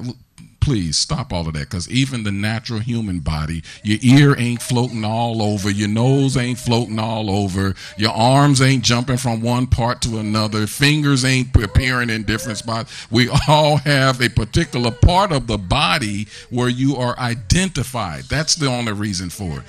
Please 0.60 0.96
stop 0.96 1.32
all 1.32 1.48
of 1.48 1.54
that 1.54 1.68
because 1.70 1.90
even 1.90 2.22
the 2.22 2.30
natural 2.30 2.78
human 2.78 3.18
body, 3.18 3.64
your 3.82 3.98
ear 4.00 4.36
ain't 4.38 4.62
floating 4.62 5.04
all 5.04 5.42
over, 5.42 5.68
your 5.68 5.88
nose 5.88 6.36
ain't 6.36 6.56
floating 6.58 7.00
all 7.00 7.28
over, 7.30 7.74
your 7.96 8.12
arms 8.12 8.62
ain't 8.62 8.84
jumping 8.84 9.16
from 9.16 9.42
one 9.42 9.66
part 9.66 10.00
to 10.02 10.18
another, 10.18 10.68
fingers 10.68 11.24
ain't 11.24 11.48
appearing 11.56 12.10
in 12.10 12.22
different 12.22 12.58
spots. 12.58 13.10
We 13.10 13.28
all 13.48 13.78
have 13.78 14.20
a 14.20 14.28
particular 14.28 14.92
part 14.92 15.32
of 15.32 15.48
the 15.48 15.58
body 15.58 16.28
where 16.50 16.68
you 16.68 16.94
are 16.94 17.18
identified. 17.18 18.24
That's 18.24 18.54
the 18.54 18.66
only 18.66 18.92
reason 18.92 19.30
for 19.30 19.58
it. 19.58 19.64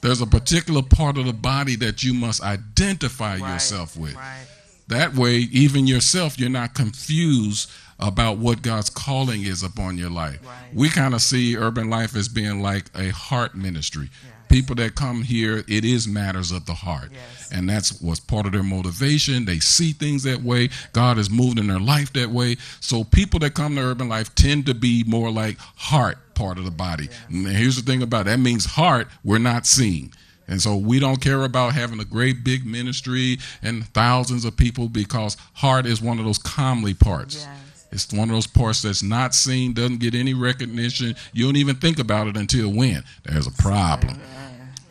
There's 0.00 0.22
a 0.22 0.26
particular 0.26 0.82
part 0.82 1.18
of 1.18 1.26
the 1.26 1.34
body 1.34 1.76
that 1.76 2.02
you 2.02 2.14
must 2.14 2.42
identify 2.42 3.36
Right. 3.38 3.52
yourself 3.52 3.94
with. 3.94 4.14
Right. 4.14 4.46
That 4.90 5.14
way, 5.14 5.36
even 5.52 5.86
yourself, 5.86 6.38
you're 6.38 6.50
not 6.50 6.74
confused 6.74 7.70
about 8.00 8.38
what 8.38 8.62
God's 8.62 8.90
calling 8.90 9.42
is 9.42 9.62
upon 9.62 9.98
your 9.98 10.10
life. 10.10 10.40
Right. 10.44 10.74
We 10.74 10.88
kind 10.88 11.14
of 11.14 11.20
see 11.20 11.56
urban 11.56 11.90
life 11.90 12.16
as 12.16 12.28
being 12.28 12.60
like 12.60 12.86
a 12.94 13.10
heart 13.10 13.54
ministry. 13.54 14.10
Yes. 14.10 14.32
People 14.48 14.74
that 14.76 14.96
come 14.96 15.22
here, 15.22 15.62
it 15.68 15.84
is 15.84 16.08
matters 16.08 16.50
of 16.50 16.66
the 16.66 16.74
heart. 16.74 17.10
Yes. 17.12 17.52
And 17.52 17.68
that's 17.68 18.00
what's 18.02 18.18
part 18.18 18.46
of 18.46 18.52
their 18.52 18.64
motivation. 18.64 19.44
They 19.44 19.60
see 19.60 19.92
things 19.92 20.24
that 20.24 20.42
way. 20.42 20.70
God 20.92 21.18
has 21.18 21.30
moved 21.30 21.58
in 21.58 21.68
their 21.68 21.78
life 21.78 22.12
that 22.14 22.30
way. 22.30 22.56
So 22.80 23.04
people 23.04 23.38
that 23.40 23.54
come 23.54 23.76
to 23.76 23.82
urban 23.82 24.08
life 24.08 24.34
tend 24.34 24.66
to 24.66 24.74
be 24.74 25.04
more 25.06 25.30
like 25.30 25.58
heart 25.58 26.18
part 26.34 26.58
of 26.58 26.64
the 26.64 26.70
body. 26.70 27.08
And 27.28 27.46
here's 27.46 27.76
the 27.76 27.82
thing 27.82 28.02
about 28.02 28.22
it. 28.22 28.30
that 28.30 28.40
means 28.40 28.64
heart, 28.64 29.08
we're 29.22 29.38
not 29.38 29.66
seeing. 29.66 30.12
And 30.50 30.60
so 30.60 30.76
we 30.76 30.98
don't 30.98 31.20
care 31.22 31.44
about 31.44 31.74
having 31.74 32.00
a 32.00 32.04
great 32.04 32.44
big 32.44 32.66
ministry 32.66 33.38
and 33.62 33.86
thousands 33.88 34.44
of 34.44 34.56
people 34.56 34.88
because 34.88 35.36
heart 35.54 35.86
is 35.86 36.02
one 36.02 36.18
of 36.18 36.24
those 36.24 36.38
comely 36.38 36.92
parts. 36.92 37.46
Yes. 37.46 37.86
It's 37.92 38.12
one 38.12 38.28
of 38.28 38.34
those 38.34 38.46
parts 38.46 38.82
that's 38.82 39.02
not 39.02 39.34
seen, 39.34 39.72
doesn't 39.72 40.00
get 40.00 40.14
any 40.14 40.34
recognition. 40.34 41.14
You 41.32 41.46
don't 41.46 41.56
even 41.56 41.76
think 41.76 41.98
about 41.98 42.26
it 42.26 42.36
until 42.36 42.72
when 42.72 43.02
there's 43.24 43.46
a 43.46 43.52
problem. 43.52 44.20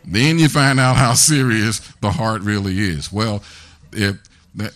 Then 0.06 0.40
you 0.40 0.50
find 0.50 0.80
out 0.80 0.96
how 0.96 1.14
serious 1.14 1.80
the 2.02 2.12
heart 2.12 2.42
really 2.42 2.80
is. 2.80 3.12
Well, 3.12 3.44
if 3.92 4.18
that, 4.56 4.74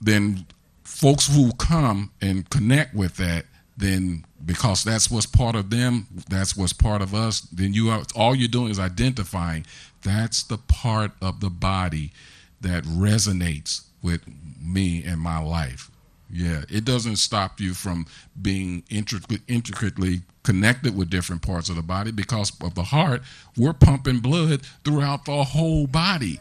then 0.00 0.46
folks 0.84 1.34
who 1.34 1.52
come 1.58 2.12
and 2.20 2.48
connect 2.50 2.94
with 2.94 3.16
that, 3.16 3.44
then 3.76 4.24
because 4.44 4.82
that's 4.84 5.10
what's 5.10 5.26
part 5.26 5.54
of 5.54 5.70
them, 5.70 6.06
that's 6.28 6.56
what's 6.56 6.72
part 6.72 7.02
of 7.02 7.14
us. 7.14 7.40
Then 7.40 7.74
you 7.74 7.90
are 7.90 8.02
all 8.16 8.34
you're 8.34 8.48
doing 8.48 8.70
is 8.70 8.78
identifying 8.78 9.66
that's 10.02 10.42
the 10.42 10.58
part 10.58 11.12
of 11.20 11.40
the 11.40 11.50
body 11.50 12.12
that 12.60 12.84
resonates 12.84 13.84
with 14.02 14.22
me 14.60 15.02
and 15.04 15.20
my 15.20 15.38
life. 15.38 15.90
Yeah, 16.32 16.62
it 16.68 16.84
doesn't 16.84 17.16
stop 17.16 17.60
you 17.60 17.74
from 17.74 18.06
being 18.40 18.84
intricately, 18.88 20.22
connected 20.44 20.96
with 20.96 21.10
different 21.10 21.42
parts 21.42 21.68
of 21.68 21.76
the 21.76 21.82
body 21.82 22.12
because 22.12 22.52
of 22.62 22.74
the 22.74 22.84
heart. 22.84 23.22
We're 23.56 23.72
pumping 23.72 24.20
blood 24.20 24.62
throughout 24.84 25.24
the 25.24 25.42
whole 25.42 25.86
body. 25.86 26.38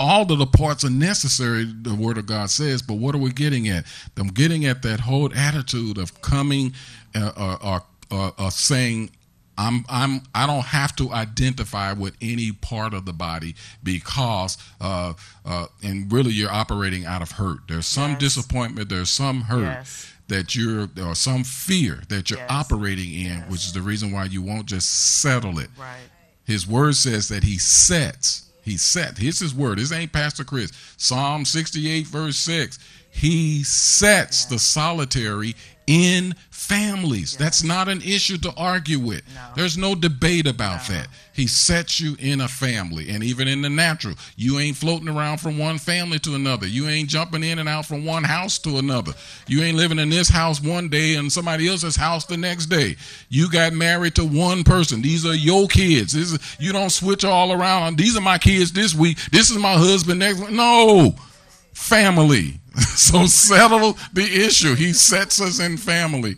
All 0.00 0.30
of 0.30 0.38
the 0.38 0.46
parts 0.46 0.84
are 0.84 0.90
necessary, 0.90 1.64
the 1.64 1.94
Word 1.94 2.18
of 2.18 2.26
God 2.26 2.50
says, 2.50 2.82
but 2.82 2.94
what 2.94 3.14
are 3.14 3.18
we 3.18 3.30
getting 3.30 3.68
at? 3.68 3.84
I'm 4.16 4.28
getting 4.28 4.64
at 4.64 4.82
that 4.82 5.00
whole 5.00 5.32
attitude 5.34 5.98
of 5.98 6.20
coming 6.22 6.72
uh, 7.14 7.32
uh, 7.36 7.58
uh, 7.62 7.80
uh, 8.10 8.30
uh, 8.38 8.50
saying, 8.50 9.10
I'm 9.58 9.84
I'm 9.88 10.22
I 10.34 10.46
don't 10.46 10.64
have 10.66 10.94
to 10.96 11.10
identify 11.12 11.92
with 11.92 12.16
any 12.22 12.52
part 12.52 12.94
of 12.94 13.04
the 13.04 13.12
body 13.12 13.56
because 13.82 14.56
uh, 14.80 15.14
uh, 15.44 15.66
and 15.82 16.10
really 16.12 16.30
you're 16.32 16.50
operating 16.52 17.04
out 17.04 17.20
of 17.22 17.32
hurt. 17.32 17.58
There's 17.68 17.86
some 17.86 18.12
Yes. 18.12 18.20
disappointment. 18.20 18.88
There's 18.88 19.10
some 19.10 19.42
hurt 19.42 19.62
Yes. 19.62 20.06
that 20.28 20.54
you're 20.54 20.88
or 21.02 21.14
some 21.14 21.42
fear 21.44 22.02
that 22.08 22.30
you're 22.30 22.38
Yes. 22.38 22.50
operating 22.50 23.12
in, 23.12 23.40
which 23.48 23.64
is 23.66 23.72
the 23.72 23.82
reason 23.82 24.12
why 24.12 24.26
you 24.26 24.42
won't 24.42 24.66
just 24.66 24.88
settle 25.20 25.58
it. 25.58 25.70
Right. 25.76 26.08
His 26.44 26.66
word 26.66 26.94
says 26.96 27.28
that 27.28 27.42
he 27.42 27.58
sets. 27.58 28.44
He 28.62 28.76
set. 28.76 29.18
Here's 29.18 29.38
his 29.40 29.54
word. 29.54 29.78
This 29.78 29.90
ain't 29.92 30.12
Pastor 30.12 30.44
Chris. 30.44 30.72
Psalm 30.96 31.44
68, 31.44 32.06
verse 32.06 32.36
6. 32.36 32.78
He 33.10 33.64
sets 33.64 34.44
the 34.44 34.58
solitary 34.58 35.56
in 35.88 36.34
families. 36.50 37.34
That's 37.34 37.64
not 37.64 37.88
an 37.88 38.02
issue 38.02 38.36
to 38.38 38.52
argue 38.56 39.00
with. 39.00 39.22
No. 39.34 39.40
There's 39.56 39.78
no 39.78 39.94
debate 39.94 40.46
about 40.46 40.86
that. 40.88 41.08
He 41.32 41.46
sets 41.46 41.98
you 41.98 42.14
in 42.18 42.42
a 42.42 42.48
family. 42.48 43.08
And 43.08 43.24
even 43.24 43.48
in 43.48 43.62
the 43.62 43.70
natural, 43.70 44.14
you 44.36 44.58
ain't 44.58 44.76
floating 44.76 45.08
around 45.08 45.38
from 45.38 45.56
one 45.56 45.78
family 45.78 46.18
to 46.20 46.34
another. 46.34 46.66
You 46.66 46.88
ain't 46.88 47.08
jumping 47.08 47.42
in 47.42 47.58
and 47.58 47.70
out 47.70 47.86
from 47.86 48.04
one 48.04 48.22
house 48.22 48.58
to 48.60 48.76
another. 48.76 49.14
You 49.46 49.62
ain't 49.62 49.78
living 49.78 49.98
in 49.98 50.10
this 50.10 50.28
house 50.28 50.62
one 50.62 50.90
day 50.90 51.14
and 51.14 51.32
somebody 51.32 51.66
else's 51.66 51.96
house 51.96 52.26
the 52.26 52.36
next 52.36 52.66
day. 52.66 52.96
You 53.30 53.50
got 53.50 53.72
married 53.72 54.14
to 54.16 54.24
one 54.26 54.64
person. 54.64 55.00
These 55.00 55.24
are 55.24 55.34
your 55.34 55.68
kids. 55.68 56.12
This 56.12 56.32
is, 56.32 56.56
you 56.60 56.74
don't 56.74 56.90
switch 56.90 57.24
all 57.24 57.50
around. 57.52 57.96
These 57.96 58.14
are 58.14 58.20
my 58.20 58.36
kids 58.36 58.72
this 58.72 58.94
week. 58.94 59.18
This 59.30 59.48
is 59.50 59.56
my 59.56 59.72
husband 59.72 60.18
next 60.18 60.40
week. 60.40 60.50
No 60.50 61.14
family. 61.78 62.54
so 62.78 63.26
settle 63.26 63.96
the 64.12 64.22
issue. 64.22 64.74
He 64.74 64.92
sets 64.92 65.40
us 65.40 65.60
in 65.60 65.76
family. 65.76 66.36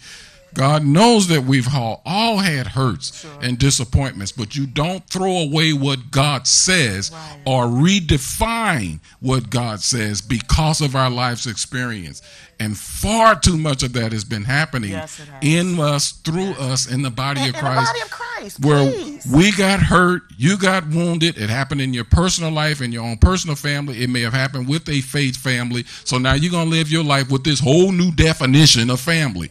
God 0.54 0.84
knows 0.84 1.28
that 1.28 1.44
we've 1.44 1.72
all, 1.74 2.02
all 2.04 2.38
had 2.38 2.66
hurts 2.68 3.24
and 3.40 3.58
disappointments, 3.58 4.32
but 4.32 4.56
you 4.56 4.66
don't 4.66 5.04
throw 5.08 5.38
away 5.38 5.72
what 5.72 6.10
God 6.10 6.46
says 6.46 7.10
Right. 7.12 7.40
or 7.46 7.66
redefine 7.66 9.00
what 9.20 9.50
God 9.50 9.80
says 9.80 10.20
because 10.20 10.80
of 10.80 10.94
our 10.96 11.10
life's 11.10 11.46
experience. 11.46 12.22
And 12.58 12.76
far 12.76 13.38
too 13.40 13.56
much 13.56 13.82
of 13.82 13.94
that 13.94 14.12
has 14.12 14.22
been 14.24 14.44
happening 14.44 14.90
Yes, 14.90 15.18
in 15.40 15.80
us, 15.80 16.12
through 16.12 16.50
us, 16.58 16.90
in 16.90 17.00
the 17.00 17.10
body 17.10 17.40
In, 17.40 17.48
of 17.48 17.54
in 17.54 17.54
the 17.54 17.60
Christ 17.60 17.86
body 17.92 18.00
of 18.02 18.10
Christ, 18.10 18.60
where 18.64 18.92
please. 18.92 19.26
we 19.32 19.50
got 19.52 19.80
hurt, 19.80 20.22
you 20.36 20.58
got 20.58 20.86
wounded, 20.88 21.38
it 21.38 21.48
happened 21.48 21.80
in 21.80 21.94
your 21.94 22.04
personal 22.04 22.50
life, 22.50 22.82
in 22.82 22.92
your 22.92 23.02
own 23.04 23.16
personal 23.16 23.56
family, 23.56 24.02
it 24.02 24.10
may 24.10 24.20
have 24.20 24.34
happened 24.34 24.68
with 24.68 24.86
a 24.90 25.00
faith 25.00 25.38
family. 25.38 25.84
So 26.04 26.18
now 26.18 26.34
you're 26.34 26.50
going 26.50 26.66
to 26.66 26.70
live 26.70 26.90
your 26.92 27.04
life 27.04 27.30
with 27.30 27.44
this 27.44 27.60
whole 27.60 27.92
new 27.92 28.12
definition 28.12 28.90
of 28.90 29.00
family. 29.00 29.50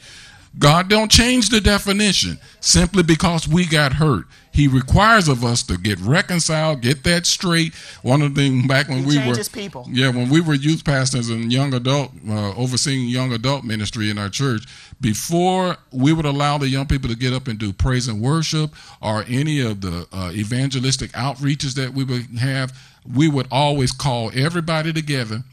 God 0.57 0.89
don't 0.89 1.11
change 1.11 1.49
the 1.49 1.61
definition 1.61 2.39
simply 2.59 3.03
because 3.03 3.47
we 3.47 3.65
got 3.65 3.93
hurt. 3.93 4.25
He 4.51 4.67
requires 4.67 5.27
of 5.27 5.45
us 5.45 5.63
to 5.63 5.77
get 5.77 5.99
reconciled, 5.99 6.81
get 6.81 7.03
that 7.03 7.25
straight. 7.25 7.73
One 8.01 8.21
of 8.21 8.33
the 8.33 8.41
things 8.41 8.67
back 8.67 8.89
when 8.89 9.03
He 9.03 9.05
we 9.05 9.27
were 9.27 9.35
people. 9.53 9.85
yeah, 9.89 10.09
when 10.09 10.27
we 10.29 10.41
were 10.41 10.55
youth 10.55 10.83
pastors 10.83 11.29
and 11.29 11.53
young 11.53 11.73
adult, 11.73 12.11
uh, 12.27 12.53
overseeing 12.55 13.07
young 13.07 13.31
adult 13.31 13.63
ministry 13.63 14.09
in 14.09 14.17
our 14.17 14.27
church, 14.27 14.63
before 14.99 15.77
we 15.91 16.11
would 16.13 16.25
allow 16.25 16.57
the 16.57 16.67
young 16.67 16.87
people 16.87 17.09
to 17.09 17.15
get 17.15 17.31
up 17.31 17.47
and 17.47 17.59
do 17.59 17.71
praise 17.71 18.07
and 18.07 18.19
worship 18.19 18.71
or 19.01 19.23
any 19.27 19.61
of 19.61 19.81
the 19.81 20.07
uh, 20.11 20.31
evangelistic 20.33 21.11
outreaches 21.11 21.75
that 21.75 21.93
we 21.93 22.03
would 22.03 22.25
have, 22.39 22.77
we 23.15 23.29
would 23.29 23.47
always 23.51 23.91
call 23.91 24.31
everybody 24.33 24.91
together. 24.91 25.43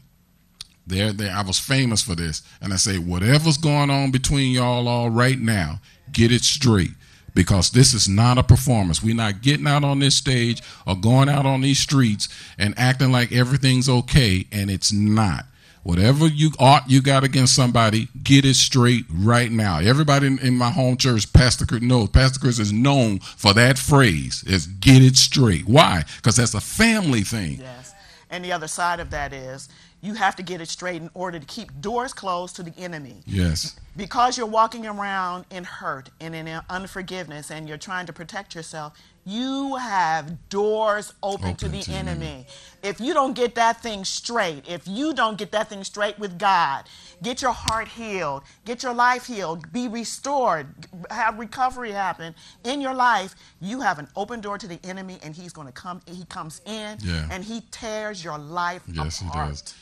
There, 0.87 1.11
there, 1.11 1.35
I 1.35 1.41
was 1.41 1.59
famous 1.59 2.01
for 2.01 2.15
this, 2.15 2.41
and 2.61 2.71
I 2.71 2.77
say, 2.77 2.97
whatever's 2.97 3.57
going 3.57 3.89
on 3.89 4.11
between 4.11 4.53
y'all 4.53 4.87
all 4.87 5.09
right 5.09 5.37
now, 5.37 5.81
get 6.13 6.31
it 6.31 6.43
straight 6.43 6.91
because 7.37 7.69
this 7.69 7.93
is 7.93 8.07
not 8.07 8.37
a 8.37 8.43
performance. 8.43 9.03
We're 9.03 9.13
not 9.13 9.41
getting 9.41 9.67
out 9.67 9.83
on 9.83 9.99
this 9.99 10.15
stage 10.15 10.63
or 10.87 10.95
going 10.95 11.29
out 11.29 11.45
on 11.45 11.61
these 11.61 11.79
streets 11.79 12.29
and 12.57 12.73
acting 12.77 13.11
like 13.11 13.31
everything's 13.31 13.87
okay, 13.87 14.47
and 14.51 14.71
it's 14.71 14.91
not. 14.91 15.45
Whatever 15.83 16.27
you 16.27 16.51
ought 16.59 16.89
you 16.89 17.01
got 17.01 17.23
against 17.23 17.55
somebody, 17.55 18.09
get 18.23 18.43
it 18.43 18.55
straight 18.55 19.05
right 19.09 19.51
now. 19.51 19.79
Everybody 19.79 20.27
in, 20.27 20.39
in 20.39 20.55
my 20.55 20.69
home 20.69 20.97
church, 20.97 21.31
Pastor 21.31 21.65
Chris 21.65 21.81
knows. 21.81 22.09
Pastor 22.09 22.39
Chris 22.39 22.59
is 22.59 22.73
known 22.73 23.19
for 23.19 23.53
that 23.53 23.77
phrase: 23.77 24.43
"Is 24.45 24.67
get 24.67 25.01
it 25.01 25.15
straight." 25.15 25.65
Why? 25.65 26.03
Because 26.17 26.35
that's 26.35 26.53
a 26.53 26.59
family 26.59 27.21
thing. 27.21 27.59
Yes. 27.59 27.93
And 28.29 28.43
the 28.43 28.51
other 28.51 28.67
side 28.67 28.99
of 28.99 29.11
that 29.11 29.31
is 29.31 29.69
you 30.01 30.13
have 30.13 30.35
to 30.35 30.43
get 30.43 30.61
it 30.61 30.69
straight 30.69 31.01
in 31.01 31.09
order 31.13 31.39
to 31.39 31.45
keep 31.45 31.81
doors 31.81 32.13
closed 32.13 32.55
to 32.57 32.63
the 32.63 32.73
enemy. 32.77 33.17
Yes. 33.25 33.75
Because 33.97 34.37
you're 34.37 34.45
walking 34.45 34.85
around 34.85 35.45
in 35.49 35.63
hurt 35.63 36.09
and 36.21 36.35
in 36.35 36.47
unforgiveness 36.69 37.49
and 37.49 37.67
you're 37.67 37.79
trying 37.79 38.05
to 38.05 38.13
protect 38.13 38.53
yourself, 38.53 38.93
you 39.25 39.75
have 39.75 40.49
doors 40.49 41.13
open, 41.23 41.55
to 41.55 41.67
the 41.67 41.81
to 41.81 41.91
enemy. 41.91 42.45
If 42.83 43.01
you 43.01 43.13
don't 43.13 43.33
get 43.33 43.55
that 43.55 43.81
thing 43.81 44.05
straight, 44.05 44.63
if 44.69 44.87
you 44.87 45.13
don't 45.13 45.37
get 45.37 45.51
that 45.51 45.67
thing 45.69 45.83
straight 45.83 46.17
with 46.19 46.37
God, 46.37 46.85
get 47.23 47.41
your 47.41 47.51
heart 47.51 47.87
healed, 47.87 48.43
get 48.65 48.83
your 48.83 48.93
life 48.93 49.25
healed, 49.25 49.73
be 49.73 49.87
restored, 49.87 50.67
have 51.09 51.37
recovery 51.39 51.91
happen 51.91 52.35
in 52.63 52.79
your 52.79 52.93
life, 52.93 53.35
you 53.59 53.81
have 53.81 53.97
an 53.99 54.07
open 54.15 54.39
door 54.41 54.57
to 54.59 54.67
the 54.67 54.79
enemy 54.83 55.17
and 55.23 55.35
he's 55.35 55.51
going 55.51 55.67
to 55.67 55.73
come 55.73 56.01
he 56.05 56.23
comes 56.25 56.61
in 56.65 56.97
Yeah. 57.01 57.27
and 57.31 57.43
he 57.43 57.61
tears 57.71 58.23
your 58.23 58.37
life 58.37 58.83
Yes, 58.87 59.19
he 59.19 59.27
apart. 59.27 59.49
does. 59.49 59.73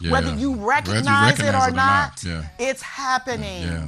Yeah. 0.00 0.12
Whether 0.12 0.34
you 0.34 0.50
Whether 0.52 0.60
you 0.60 0.68
recognize, 0.68 1.38
it 1.38 1.42
recognize 1.42 1.68
or 1.68 1.74
not, 1.74 2.24
Yeah. 2.24 2.48
it's 2.58 2.82
happening. 2.82 3.62
Yeah. 3.62 3.86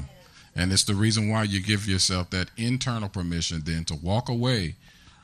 And 0.56 0.72
it's 0.72 0.84
the 0.84 0.94
reason 0.94 1.28
why 1.28 1.44
you 1.44 1.60
give 1.60 1.86
yourself 1.86 2.30
that 2.30 2.50
internal 2.56 3.08
permission 3.08 3.62
then 3.64 3.84
to 3.84 3.94
walk 3.94 4.28
away 4.28 4.74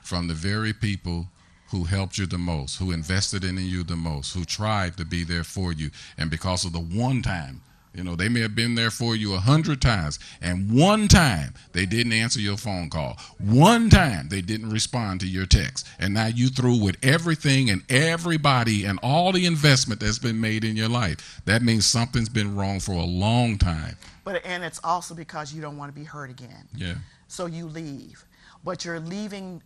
from 0.02 0.28
the 0.28 0.35
very 0.35 0.73
people 0.73 1.28
who 1.71 1.85
helped 1.85 2.16
you 2.16 2.26
the 2.26 2.38
most, 2.38 2.76
who 2.78 2.93
invested 2.93 3.43
in 3.43 3.59
you 3.59 3.83
the 3.83 3.97
most, 3.97 4.35
who 4.35 4.45
tried 4.45 4.97
to 4.97 5.05
be 5.05 5.25
there 5.25 5.43
for 5.43 5.73
you. 5.73 5.90
And 6.16 6.31
because 6.31 6.64
of 6.64 6.73
the 6.73 6.78
one 6.81 7.23
time, 7.23 7.61
you 7.96 8.04
know, 8.04 8.14
they 8.14 8.28
may 8.28 8.40
have 8.40 8.54
been 8.54 8.74
there 8.74 8.90
for 8.90 9.16
you 9.16 9.34
a 9.34 9.38
hundred 9.38 9.80
times, 9.80 10.18
and 10.42 10.70
one 10.70 11.08
time 11.08 11.54
they 11.72 11.86
didn't 11.86 12.12
answer 12.12 12.40
your 12.40 12.56
phone 12.56 12.90
call. 12.90 13.16
One 13.38 13.88
time 13.88 14.28
they 14.28 14.42
didn't 14.42 14.70
respond 14.70 15.20
to 15.20 15.26
your 15.26 15.46
text. 15.46 15.86
And 15.98 16.12
now 16.14 16.26
you 16.26 16.48
through 16.48 16.82
with 16.82 16.96
everything 17.02 17.70
and 17.70 17.82
everybody 17.88 18.84
and 18.84 18.98
all 19.02 19.32
the 19.32 19.46
investment 19.46 20.00
that's 20.00 20.18
been 20.18 20.40
made 20.40 20.64
in 20.64 20.76
your 20.76 20.88
life. 20.88 21.40
That 21.46 21.62
means 21.62 21.86
something's 21.86 22.28
been 22.28 22.54
wrong 22.54 22.80
for 22.80 22.92
a 22.92 23.04
long 23.04 23.56
time. 23.56 23.96
But 24.24 24.44
and 24.44 24.62
it's 24.64 24.80
also 24.84 25.14
because 25.14 25.52
you 25.52 25.62
don't 25.62 25.76
want 25.76 25.94
to 25.94 25.98
be 25.98 26.04
hurt 26.04 26.30
again. 26.30 26.68
Yeah. 26.74 26.94
So 27.28 27.46
you 27.46 27.66
leave. 27.66 28.24
But 28.64 28.84
you're 28.84 29.00
leaving 29.00 29.62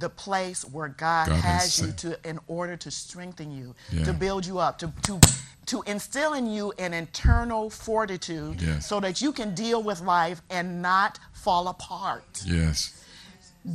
the 0.00 0.08
place 0.08 0.64
where 0.64 0.88
God, 0.88 1.28
God 1.28 1.40
has 1.40 1.78
you 1.80 1.92
to 1.92 2.28
in 2.28 2.38
order 2.48 2.76
to 2.76 2.90
strengthen 2.90 3.50
you, 3.50 3.74
Yeah. 3.92 4.04
to 4.04 4.12
build 4.12 4.44
you 4.46 4.58
up, 4.58 4.78
to 4.78 4.92
to 5.02 5.20
to 5.66 5.82
instill 5.86 6.32
in 6.34 6.46
you 6.46 6.72
an 6.78 6.92
internal 6.92 7.70
fortitude 7.70 8.60
Yes. 8.60 8.86
so 8.88 8.98
that 9.00 9.20
you 9.22 9.30
can 9.32 9.54
deal 9.54 9.82
with 9.82 10.00
life 10.00 10.42
and 10.50 10.82
not 10.82 11.18
fall 11.32 11.68
apart. 11.68 12.42
Yes. 12.44 12.92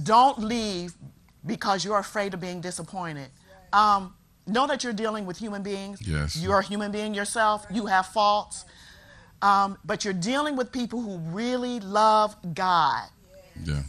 Don't 0.04 0.40
leave 0.40 0.94
because 1.46 1.86
you're 1.86 2.00
afraid 2.00 2.34
of 2.34 2.40
being 2.42 2.60
disappointed. 2.60 3.30
Um, 3.72 4.14
know 4.48 4.68
that 4.68 4.84
you're 4.84 4.94
dealing 4.94 5.26
with 5.26 5.38
human 5.38 5.62
beings. 5.64 6.00
Yes. 6.02 6.36
You're 6.36 6.60
a 6.60 6.64
human 6.66 6.92
being 6.92 7.14
yourself. 7.14 7.66
You 7.72 7.86
have 7.86 8.08
faults. 8.08 8.66
Um, 9.42 9.78
but 9.86 10.04
you're 10.04 10.14
dealing 10.32 10.56
with 10.58 10.72
people 10.72 11.00
who 11.02 11.18
really 11.18 11.80
love 11.80 12.36
God. 12.56 13.08
Yeah. 13.64 13.84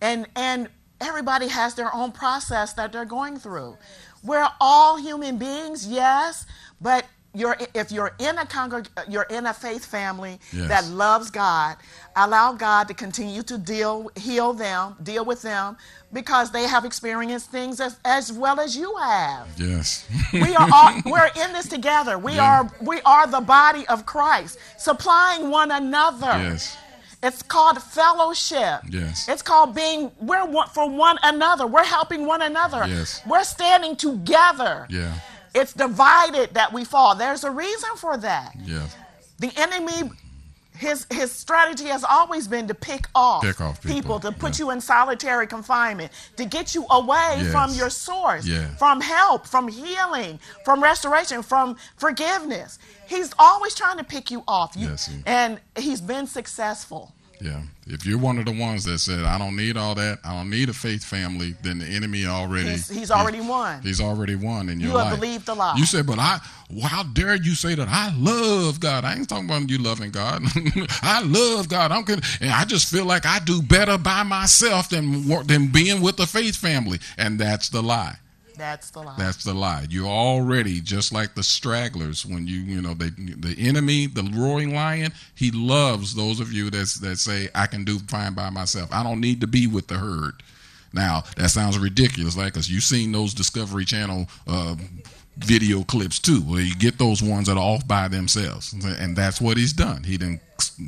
And, 0.00 0.26
and 0.36 0.68
everybody 1.02 1.48
has 1.48 1.74
their 1.74 1.94
own 1.94 2.12
process 2.12 2.72
that 2.74 2.92
they're 2.92 3.04
going 3.04 3.38
through. 3.38 3.76
We're 4.22 4.48
all 4.60 4.96
human 4.98 5.36
beings, 5.38 5.86
yes, 5.86 6.46
but 6.80 7.04
you're, 7.34 7.56
if 7.74 7.90
you're 7.90 8.14
in 8.18 8.36
a 8.36 8.44
congreg- 8.44 8.88
you're 9.08 9.22
in 9.30 9.46
a 9.46 9.54
faith 9.54 9.86
family 9.86 10.38
Yes. 10.52 10.68
that 10.68 10.84
loves 10.88 11.30
God, 11.30 11.76
allow 12.14 12.52
God 12.52 12.88
to 12.88 12.94
continue 12.94 13.42
to 13.44 13.56
deal, 13.56 14.10
heal 14.16 14.52
them, 14.52 14.96
deal 15.02 15.24
with 15.24 15.40
them, 15.40 15.78
because 16.12 16.52
they 16.52 16.64
have 16.68 16.84
experienced 16.84 17.50
things 17.50 17.80
as, 17.80 17.98
as 18.04 18.30
well 18.30 18.60
as 18.60 18.76
you 18.76 18.94
have. 18.96 19.48
Yes. 19.56 20.06
We 20.32 20.54
are 20.54 20.68
all, 20.72 20.92
we're 21.06 21.30
in 21.42 21.52
this 21.54 21.68
together. 21.68 22.18
We 22.18 22.34
Yeah. 22.34 22.60
are 22.60 22.70
we 22.82 23.00
are 23.06 23.26
the 23.26 23.40
body 23.40 23.86
of 23.88 24.04
Christ, 24.04 24.58
supplying 24.76 25.48
one 25.50 25.70
another. 25.70 26.26
yes. 26.38 26.76
It's 27.22 27.42
called 27.42 27.80
fellowship. 27.80 28.80
Yes. 28.90 29.28
It's 29.28 29.42
called 29.42 29.74
being 29.74 30.10
we're 30.20 30.44
one 30.44 30.68
for 30.68 30.90
one 30.90 31.18
another. 31.22 31.66
We're 31.66 31.84
helping 31.84 32.26
one 32.26 32.42
another. 32.42 32.84
Yes. 32.86 33.20
We're 33.26 33.44
standing 33.44 33.94
together. 33.94 34.86
Yeah. 34.90 35.14
It's 35.54 35.72
divided 35.72 36.54
that 36.54 36.72
we 36.72 36.84
fall. 36.84 37.14
There's 37.14 37.44
a 37.44 37.50
reason 37.50 37.90
for 37.96 38.16
that. 38.16 38.54
Yes. 38.64 38.96
The 39.38 39.52
enemy 39.56 40.10
his 40.76 41.06
his 41.12 41.30
strategy 41.32 41.84
has 41.86 42.02
always 42.04 42.48
been 42.48 42.66
to 42.68 42.74
pick 42.74 43.06
off, 43.14 43.42
Pick 43.42 43.60
off 43.60 43.82
people, 43.82 44.18
to 44.20 44.32
put 44.32 44.58
yeah. 44.58 44.64
you 44.66 44.70
in 44.72 44.80
solitary 44.80 45.46
confinement, 45.46 46.10
to 46.36 46.44
get 46.44 46.74
you 46.74 46.86
away 46.90 47.38
Yes. 47.42 47.52
from 47.52 47.72
your 47.74 47.90
source, 47.90 48.46
Yeah. 48.46 48.68
from 48.76 49.00
help, 49.00 49.46
from 49.46 49.68
healing, 49.68 50.40
from 50.64 50.82
restoration, 50.82 51.42
from 51.42 51.76
forgiveness. 51.96 52.78
He's 53.06 53.32
always 53.38 53.74
trying 53.74 53.98
to 53.98 54.04
pick 54.04 54.30
you 54.30 54.42
off. 54.48 54.76
You- 54.76 54.88
Yes, 54.90 55.06
he- 55.06 55.22
and 55.26 55.60
he's 55.76 56.00
been 56.00 56.26
successful. 56.26 57.12
Yeah. 57.42 57.62
If 57.88 58.06
you're 58.06 58.18
one 58.18 58.38
of 58.38 58.44
the 58.44 58.52
ones 58.52 58.84
that 58.84 58.98
said, 59.00 59.24
I 59.24 59.36
don't 59.36 59.56
need 59.56 59.76
all 59.76 59.96
that, 59.96 60.20
I 60.24 60.32
don't 60.34 60.48
need 60.48 60.68
a 60.68 60.72
faith 60.72 61.02
family, 61.04 61.56
then 61.62 61.78
the 61.80 61.86
enemy 61.86 62.24
already 62.26 62.68
He's- 62.70 62.88
he's 62.88 63.10
already 63.10 63.40
won. 63.40 63.82
He's 63.82 64.00
already 64.00 64.36
won 64.36 64.68
in 64.68 64.78
your 64.78 64.92
You 64.92 64.96
have 64.98 65.08
life. 65.08 65.20
believed 65.20 65.46
the 65.46 65.54
lie. 65.54 65.74
You 65.76 65.84
said, 65.84 66.06
but 66.06 66.20
I 66.20 66.38
well, 66.70 66.86
how 66.88 67.02
dare 67.02 67.34
you 67.34 67.54
say 67.54 67.74
that 67.74 67.88
I 67.88 68.14
love 68.16 68.78
God? 68.80 69.04
I 69.04 69.14
ain't 69.16 69.28
talking 69.28 69.44
about 69.46 69.68
you 69.68 69.78
loving 69.78 70.10
God. 70.12 70.42
I 71.02 71.20
love 71.22 71.68
God. 71.68 71.90
I'm 71.92 72.04
good, 72.04 72.24
and 72.40 72.50
I 72.50 72.64
just 72.64 72.88
feel 72.88 73.04
like 73.04 73.26
I 73.26 73.40
do 73.40 73.60
better 73.60 73.98
by 73.98 74.22
myself 74.22 74.88
than 74.88 75.26
than 75.46 75.66
being 75.66 76.00
with 76.00 76.16
the 76.16 76.26
faith 76.26 76.56
family, 76.56 77.00
and 77.18 77.38
that's 77.38 77.68
the 77.68 77.82
lie. 77.82 78.16
That's 78.56 78.90
the 78.90 79.00
lie. 79.00 79.14
That's 79.18 79.44
the 79.44 79.54
lie. 79.54 79.86
You're 79.88 80.06
already 80.06 80.80
just 80.80 81.12
like 81.12 81.34
the 81.34 81.42
stragglers 81.42 82.24
when 82.26 82.46
you 82.46 82.58
you 82.58 82.82
know 82.82 82.94
they 82.94 83.10
the 83.10 83.54
enemy, 83.58 84.06
the 84.06 84.22
roaring 84.34 84.74
lion. 84.74 85.12
He 85.34 85.50
loves 85.50 86.14
those 86.14 86.40
of 86.40 86.52
you 86.52 86.70
that 86.70 86.98
that 87.02 87.18
say 87.18 87.48
I 87.54 87.66
can 87.66 87.84
do 87.84 87.98
fine 88.00 88.34
by 88.34 88.50
myself. 88.50 88.90
I 88.92 89.02
don't 89.02 89.20
need 89.20 89.40
to 89.40 89.46
be 89.46 89.66
with 89.66 89.88
the 89.88 89.98
herd. 89.98 90.42
Now 90.92 91.24
that 91.36 91.50
sounds 91.50 91.78
ridiculous, 91.78 92.36
like 92.36 92.52
because 92.52 92.70
you've 92.70 92.82
seen 92.82 93.12
those 93.12 93.34
Discovery 93.34 93.84
Channel 93.84 94.26
uh, 94.46 94.76
video 95.38 95.82
clips 95.84 96.18
too, 96.18 96.40
where 96.40 96.60
you 96.60 96.74
get 96.74 96.98
those 96.98 97.22
ones 97.22 97.48
that 97.48 97.56
are 97.56 97.62
off 97.62 97.86
by 97.86 98.08
themselves, 98.08 98.72
and 98.72 99.16
that's 99.16 99.40
what 99.40 99.56
he's 99.56 99.72
done. 99.72 100.04
He 100.04 100.16
then 100.16 100.40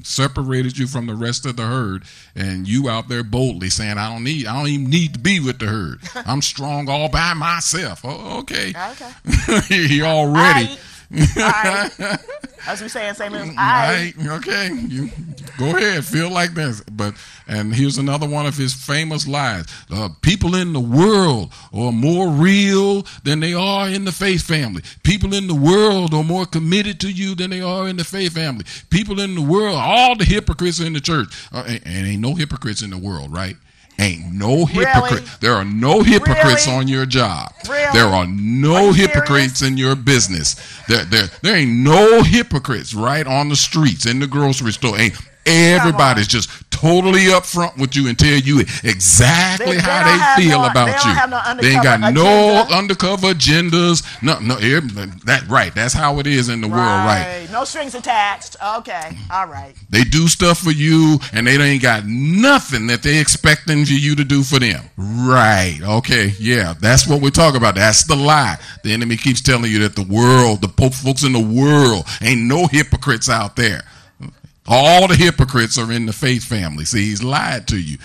separated 0.03 0.79
you 0.79 0.87
from 0.87 1.07
the 1.07 1.15
rest 1.15 1.47
of 1.47 1.57
the 1.57 1.67
herd, 1.67 2.05
and 2.35 2.67
you 2.69 2.89
out 2.89 3.09
there 3.09 3.23
boldly 3.23 3.71
saying, 3.71 3.99
"I 3.99 4.13
don't 4.13 4.25
need, 4.25 4.47
I 4.47 4.57
don't 4.57 4.69
even 4.69 4.91
need 4.91 5.15
to 5.15 5.21
be 5.21 5.41
with 5.41 5.59
the 5.59 5.67
herd. 5.67 6.01
I'm 6.27 6.43
strong 6.43 6.89
all 6.89 7.09
by 7.09 7.35
myself." 7.35 8.01
Oh, 8.05 8.39
okay. 8.41 8.71
Okay. 8.71 9.61
he 9.87 10.03
already. 10.03 10.79
As 12.67 12.81
we 12.81 12.89
say 12.89 13.09
in 13.09 13.15
St. 13.15 13.31
Louis, 13.33 13.55
Right, 13.57 14.15
okay. 14.19 14.71
You 14.73 15.11
go 15.59 15.77
ahead, 15.77 16.05
feel 16.05 16.31
like 16.31 16.55
this. 16.55 16.81
But 16.91 17.15
and 17.47 17.75
here's 17.75 17.99
another 17.99 18.27
one 18.27 18.47
of 18.47 18.57
his 18.57 18.73
famous 18.73 19.29
lies: 19.29 19.67
uh, 19.91 20.09
People 20.23 20.55
in 20.55 20.73
the 20.73 20.81
world 20.81 21.53
are 21.75 21.93
more 21.93 22.29
real 22.31 23.07
than 23.23 23.41
they 23.41 23.53
are 23.53 23.89
in 23.89 24.05
the 24.07 24.13
faith 24.13 24.43
family. 24.43 24.83
People 25.03 25.35
in 25.35 25.47
the 25.47 25.55
world 25.55 26.15
are 26.15 26.25
more 26.25 26.47
committed 26.47 27.01
to 27.01 27.11
you 27.11 27.35
than 27.35 27.51
they 27.51 27.61
are 27.61 27.87
in 27.87 27.97
the 27.97 28.05
faith 28.05 28.33
family. 28.33 28.65
People 28.89 29.21
in 29.21 29.35
the 29.35 29.43
world, 29.43 29.77
all 29.77 30.17
the 30.17 30.25
hypocrites 30.25 30.81
in 30.81 30.95
the 30.95 31.01
church, 31.01 31.29
uh, 31.53 31.65
and, 31.67 31.83
and 31.85 32.07
ain't 32.07 32.23
no 32.23 32.35
hypocrites 32.35 32.81
in 32.81 32.91
the 32.91 32.99
world, 32.99 33.31
right? 33.33 33.57
Ain't 33.99 34.33
no 34.33 34.67
hypocrite. 34.67 35.21
Really? 35.21 35.31
There 35.41 35.55
are 35.55 35.65
no 35.65 36.03
hypocrites 36.03 36.67
Really? 36.67 36.79
on 36.79 36.89
your 36.89 37.07
job. 37.07 37.53
Really? 37.69 37.93
There 37.93 38.07
are 38.07 38.25
Are 38.25 38.27
no 38.27 38.87
you 38.89 38.93
hypocrites 38.95 39.63
in 39.63 39.77
your 39.77 39.95
business. 39.95 40.57
There, 40.89 41.05
there, 41.05 41.29
there 41.43 41.57
ain't 41.57 41.71
no 41.71 42.23
hypocrites 42.23 42.93
right 42.93 43.27
on 43.27 43.49
the 43.49 43.57
streets 43.57 44.07
in 44.07 44.19
the 44.19 44.27
grocery 44.27 44.73
store. 44.73 44.99
Ain't 44.99 45.15
Everybody's 45.47 46.27
just 46.27 46.64
totally 46.85 47.21
upfront 47.33 47.77
with 47.79 47.97
you 47.97 48.09
and 48.09 48.19
tell 48.19 48.37
you 48.39 48.61
exactly 48.83 49.77
They- 49.77 49.81
how 49.81 50.37
they 50.37 50.43
feel 50.43 50.61
no- 50.61 50.67
about 50.69 50.87
they 50.87 51.11
you. 51.11 51.27
no 51.29 51.63
they 51.63 51.73
ain't 51.75 51.83
got 51.83 52.13
no 52.13 52.63
undercover 52.71 53.33
agendas. 53.33 54.03
No, 54.23 54.39
no, 54.41 54.57
that 55.25 55.45
right. 55.49 55.75
That's 55.75 55.95
how 55.95 56.19
it 56.19 56.27
is 56.27 56.49
in 56.49 56.61
the 56.61 56.69
world, 56.69 56.83
right? 56.83 57.47
No 57.53 57.65
strings 57.65 57.95
attached. 57.95 58.57
Okay. 58.79 59.17
All 59.31 59.47
right. 59.47 59.75
They 59.91 60.05
do 60.05 60.29
stuff 60.29 60.59
for 60.59 60.73
you, 60.73 61.19
and 61.33 61.47
they 61.47 61.57
ain't 61.61 61.83
got 61.83 62.05
nothing 62.07 62.87
that 62.89 63.03
they 63.03 63.19
expecting 63.19 63.85
for 63.87 63.93
you 63.93 64.15
to 64.17 64.25
do 64.25 64.43
for 64.43 64.59
them. 64.59 64.83
Right? 64.97 65.79
Okay. 65.83 66.35
Yeah, 66.39 66.75
that's 66.81 67.07
what 67.07 67.21
we're 67.23 67.31
talking 67.31 67.57
about. 67.57 67.77
That's 67.77 68.05
the 68.05 68.17
lie. 68.17 68.59
The 68.83 68.93
enemy 68.93 69.17
keeps 69.17 69.41
telling 69.41 69.71
you 69.71 69.79
that 69.81 69.97
the 69.97 70.03
world, 70.03 70.61
the 70.61 70.69
folks 70.69 71.23
in 71.23 71.33
the 71.33 71.41
world, 71.41 72.05
ain't 72.21 72.43
no 72.43 72.67
hypocrites 72.67 73.29
out 73.31 73.57
there. 73.57 73.83
All 74.67 75.09
the 75.09 75.17
hypocrites 75.17 75.79
are 75.79 75.93
in 75.93 76.07
the 76.07 76.13
faith 76.13 76.45
family. 76.45 76.85
See, 76.85 77.07
he's 77.07 77.23
lied 77.23 77.69
to 77.69 77.79
you. 77.79 77.99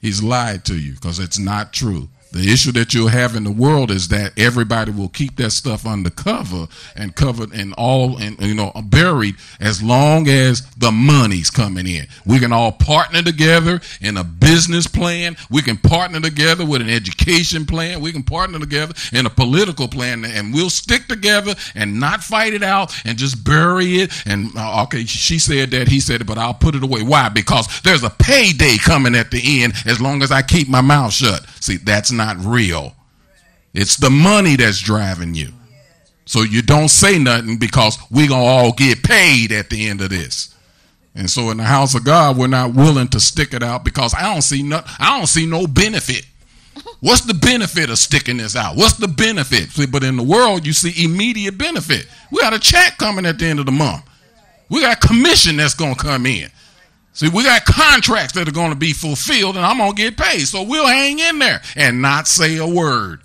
He's 0.00 0.22
lied 0.22 0.64
to 0.66 0.78
you 0.78 0.92
because 0.92 1.18
it's 1.18 1.38
not 1.38 1.72
true. 1.72 2.08
The 2.36 2.52
issue 2.52 2.72
that 2.72 2.92
you'll 2.92 3.08
have 3.08 3.34
in 3.34 3.44
the 3.44 3.50
world 3.50 3.90
is 3.90 4.08
that 4.08 4.38
everybody 4.38 4.90
will 4.90 5.08
keep 5.08 5.36
that 5.36 5.52
stuff 5.52 5.86
undercover 5.86 6.66
and 6.94 7.14
covered 7.14 7.52
and 7.52 7.72
all 7.78 8.18
and 8.18 8.38
you 8.40 8.54
know 8.54 8.72
buried 8.84 9.36
as 9.58 9.82
long 9.82 10.28
as 10.28 10.60
the 10.76 10.92
money's 10.92 11.48
coming 11.48 11.86
in. 11.86 12.06
We 12.26 12.38
can 12.38 12.52
all 12.52 12.72
partner 12.72 13.22
together 13.22 13.80
in 14.02 14.18
a 14.18 14.24
business 14.24 14.86
plan. 14.86 15.36
We 15.50 15.62
can 15.62 15.78
partner 15.78 16.20
together 16.20 16.66
with 16.66 16.82
an 16.82 16.90
education 16.90 17.64
plan. 17.64 18.02
We 18.02 18.12
can 18.12 18.22
partner 18.22 18.58
together 18.58 18.92
in 19.12 19.24
a 19.24 19.30
political 19.30 19.88
plan, 19.88 20.24
and 20.24 20.52
we'll 20.52 20.68
stick 20.68 21.06
together 21.08 21.54
and 21.74 21.98
not 21.98 22.22
fight 22.22 22.52
it 22.52 22.62
out 22.62 22.94
and 23.06 23.16
just 23.16 23.44
bury 23.44 23.96
it. 23.96 24.12
And 24.26 24.50
uh, 24.56 24.82
okay, 24.84 25.06
she 25.06 25.38
said 25.38 25.70
that, 25.70 25.88
he 25.88 26.00
said 26.00 26.20
it, 26.20 26.26
but 26.26 26.36
I'll 26.36 26.52
put 26.54 26.74
it 26.74 26.82
away. 26.82 27.02
Why? 27.02 27.30
Because 27.30 27.80
there's 27.80 28.04
a 28.04 28.10
payday 28.10 28.76
coming 28.76 29.14
at 29.14 29.30
the 29.30 29.62
end 29.62 29.72
as 29.86 30.02
long 30.02 30.22
as 30.22 30.30
I 30.30 30.42
keep 30.42 30.68
my 30.68 30.82
mouth 30.82 31.14
shut. 31.14 31.46
See, 31.60 31.76
that's 31.76 32.12
not 32.12 32.36
real. 32.38 32.94
It's 33.74 33.96
the 33.96 34.10
money 34.10 34.56
that's 34.56 34.80
driving 34.80 35.34
you. 35.34 35.52
So 36.24 36.42
you 36.42 36.62
don't 36.62 36.88
say 36.88 37.18
nothing 37.18 37.58
because 37.58 37.98
we're 38.10 38.28
gonna 38.28 38.44
all 38.44 38.72
get 38.72 39.02
paid 39.02 39.52
at 39.52 39.70
the 39.70 39.88
end 39.88 40.00
of 40.00 40.10
this. 40.10 40.54
And 41.14 41.30
so 41.30 41.50
in 41.50 41.56
the 41.56 41.64
house 41.64 41.94
of 41.94 42.04
God, 42.04 42.36
we're 42.36 42.46
not 42.46 42.74
willing 42.74 43.08
to 43.08 43.20
stick 43.20 43.54
it 43.54 43.62
out 43.62 43.84
because 43.84 44.12
I 44.12 44.32
don't 44.32 44.42
see 44.42 44.62
no 44.62 44.82
I 44.98 45.16
don't 45.16 45.28
see 45.28 45.46
no 45.46 45.66
benefit. 45.66 46.26
What's 47.00 47.22
the 47.22 47.34
benefit 47.34 47.90
of 47.90 47.98
sticking 47.98 48.38
this 48.38 48.56
out? 48.56 48.76
What's 48.76 48.96
the 48.96 49.08
benefit? 49.08 49.70
See, 49.70 49.86
but 49.86 50.02
in 50.02 50.16
the 50.16 50.22
world, 50.22 50.66
you 50.66 50.72
see 50.72 51.04
immediate 51.04 51.56
benefit. 51.56 52.06
We 52.30 52.40
got 52.40 52.54
a 52.54 52.58
check 52.58 52.98
coming 52.98 53.26
at 53.26 53.38
the 53.38 53.46
end 53.46 53.60
of 53.60 53.66
the 53.66 53.72
month. 53.72 54.04
We 54.68 54.80
got 54.80 55.00
commission 55.00 55.56
that's 55.56 55.74
gonna 55.74 55.94
come 55.94 56.26
in. 56.26 56.50
See, 57.16 57.30
we 57.30 57.44
got 57.44 57.64
contracts 57.64 58.34
that 58.34 58.46
are 58.46 58.52
going 58.52 58.72
to 58.72 58.76
be 58.76 58.92
fulfilled, 58.92 59.56
and 59.56 59.64
I'm 59.64 59.78
going 59.78 59.96
to 59.96 59.96
get 59.96 60.18
paid. 60.18 60.40
So 60.40 60.62
we'll 60.62 60.86
hang 60.86 61.18
in 61.18 61.38
there 61.38 61.62
and 61.74 62.02
not 62.02 62.28
say 62.28 62.58
a 62.58 62.66
word. 62.66 63.22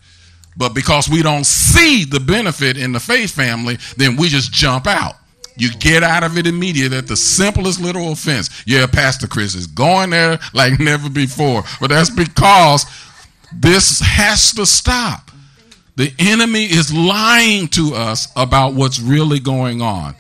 But 0.56 0.74
because 0.74 1.10
we 1.10 1.22
don't 1.22 1.46
see 1.46 2.06
the 2.06 2.22
benefit 2.22 2.78
in 2.78 2.94
the 2.94 3.02
faith 3.02 3.32
family, 3.32 3.80
then 3.98 4.16
we 4.16 4.30
just 4.30 4.54
jump 4.54 4.88
out. 4.88 5.16
You 5.58 5.74
get 5.74 6.04
out 6.04 6.24
of 6.24 6.38
it 6.38 6.48
immediately 6.48 7.00
at 7.00 7.08
the 7.08 7.18
simplest 7.18 7.82
little 7.82 8.14
offense. 8.14 8.64
Yeah, 8.66 8.88
Pastor 8.88 9.28
Chris 9.28 9.56
is 9.56 9.68
going 9.68 10.12
there 10.12 10.40
like 10.54 10.80
never 10.80 11.10
before. 11.10 11.64
But 11.82 11.90
that's 11.90 12.10
because 12.10 12.86
this 13.54 14.00
has 14.00 14.54
to 14.54 14.66
stop. 14.66 15.32
The 15.98 16.14
enemy 16.18 16.64
is 16.64 16.94
lying 16.94 17.68
to 17.70 17.94
us 17.94 18.32
about 18.38 18.74
what's 18.74 19.02
really 19.02 19.40
going 19.40 19.82
on. 19.82 20.16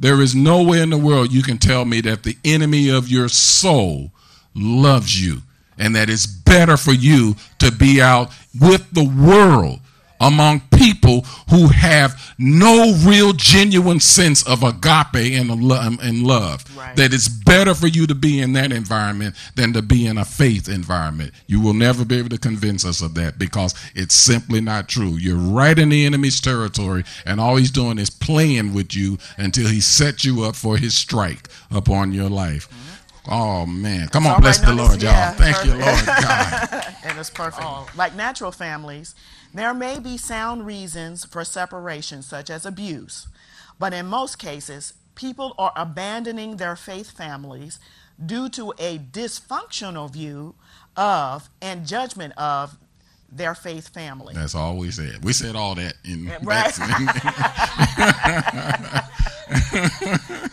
There 0.00 0.22
is 0.22 0.34
no 0.34 0.62
way 0.62 0.80
in 0.80 0.88
the 0.88 0.98
world 0.98 1.30
you 1.30 1.42
can 1.42 1.58
tell 1.58 1.84
me 1.84 2.00
that 2.00 2.22
the 2.22 2.38
enemy 2.42 2.88
of 2.88 3.08
your 3.08 3.28
soul 3.28 4.10
loves 4.54 5.22
you 5.22 5.42
and 5.78 5.94
that 5.94 6.08
it's 6.08 6.26
better 6.26 6.78
for 6.78 6.92
you 6.92 7.36
to 7.58 7.70
be 7.70 8.00
out 8.00 8.30
with 8.58 8.90
the 8.92 9.04
world 9.04 9.80
among 10.20 10.60
people 10.76 11.22
who 11.48 11.68
have 11.68 12.34
no 12.38 12.94
real 13.04 13.32
genuine 13.32 14.00
sense 14.00 14.46
of 14.46 14.62
agape 14.62 15.38
and, 15.38 15.50
a 15.50 15.74
um, 15.74 15.98
and 16.02 16.22
love. 16.22 16.64
Right. 16.76 16.94
That 16.96 17.12
it's 17.12 17.28
better 17.28 17.74
for 17.74 17.86
you 17.86 18.06
to 18.06 18.14
be 18.14 18.40
in 18.40 18.52
that 18.52 18.72
environment 18.72 19.34
than 19.56 19.72
to 19.72 19.82
be 19.82 20.06
in 20.06 20.18
a 20.18 20.24
faith 20.24 20.68
environment. 20.68 21.32
You 21.46 21.60
will 21.60 21.74
never 21.74 22.04
be 22.04 22.18
able 22.18 22.28
to 22.30 22.38
convince 22.38 22.84
us 22.84 23.00
of 23.00 23.14
that 23.14 23.38
because 23.38 23.74
it's 23.94 24.14
simply 24.14 24.60
not 24.60 24.88
true. 24.88 25.16
You're 25.16 25.36
right 25.36 25.78
in 25.78 25.88
the 25.88 26.04
enemy's 26.06 26.40
territory, 26.40 27.04
and 27.24 27.40
all 27.40 27.56
he's 27.56 27.70
doing 27.70 27.98
is 27.98 28.10
playing 28.10 28.74
with 28.74 28.94
you 28.94 29.18
until 29.36 29.68
he 29.68 29.80
sets 29.80 30.24
you 30.24 30.42
up 30.44 30.54
for 30.54 30.76
his 30.76 30.96
strike 30.96 31.48
upon 31.70 32.12
your 32.12 32.28
life. 32.28 32.68
Mm-hmm. 32.68 32.90
Oh 33.28 33.66
man, 33.66 34.08
come 34.08 34.26
on, 34.26 34.40
bless 34.40 34.60
right, 34.60 34.68
the 34.68 34.74
Lord, 34.74 35.02
y'all. 35.02 35.12
yeah, 35.12 35.32
Thank 35.32 35.64
you. 35.64 35.72
Lord 35.72 36.06
God. 36.06 36.94
and 37.04 37.18
it's 37.18 37.30
perfect. 37.30 37.96
Like 37.96 38.14
natural 38.14 38.50
families, 38.50 39.14
there 39.52 39.74
may 39.74 39.98
be 39.98 40.16
sound 40.16 40.66
reasons 40.66 41.24
for 41.24 41.44
separation, 41.44 42.22
such 42.22 42.50
as 42.50 42.64
abuse. 42.64 43.28
But 43.78 43.92
in 43.92 44.06
most 44.06 44.38
cases, 44.38 44.94
people 45.14 45.54
are 45.58 45.72
abandoning 45.76 46.56
their 46.56 46.76
faith 46.76 47.10
families 47.10 47.78
due 48.24 48.48
to 48.50 48.72
a 48.78 48.98
dysfunctional 48.98 50.10
view 50.10 50.54
of 50.96 51.48
and 51.62 51.86
judgment 51.86 52.34
of 52.36 52.76
their 53.32 53.54
faith 53.54 53.88
family. 53.88 54.34
That's 54.34 54.54
all 54.54 54.76
we 54.76 54.90
said. 54.90 55.24
We 55.24 55.32
said 55.32 55.56
all 55.56 55.74
that 55.76 55.94
in 56.04 56.30
right. 56.42 56.76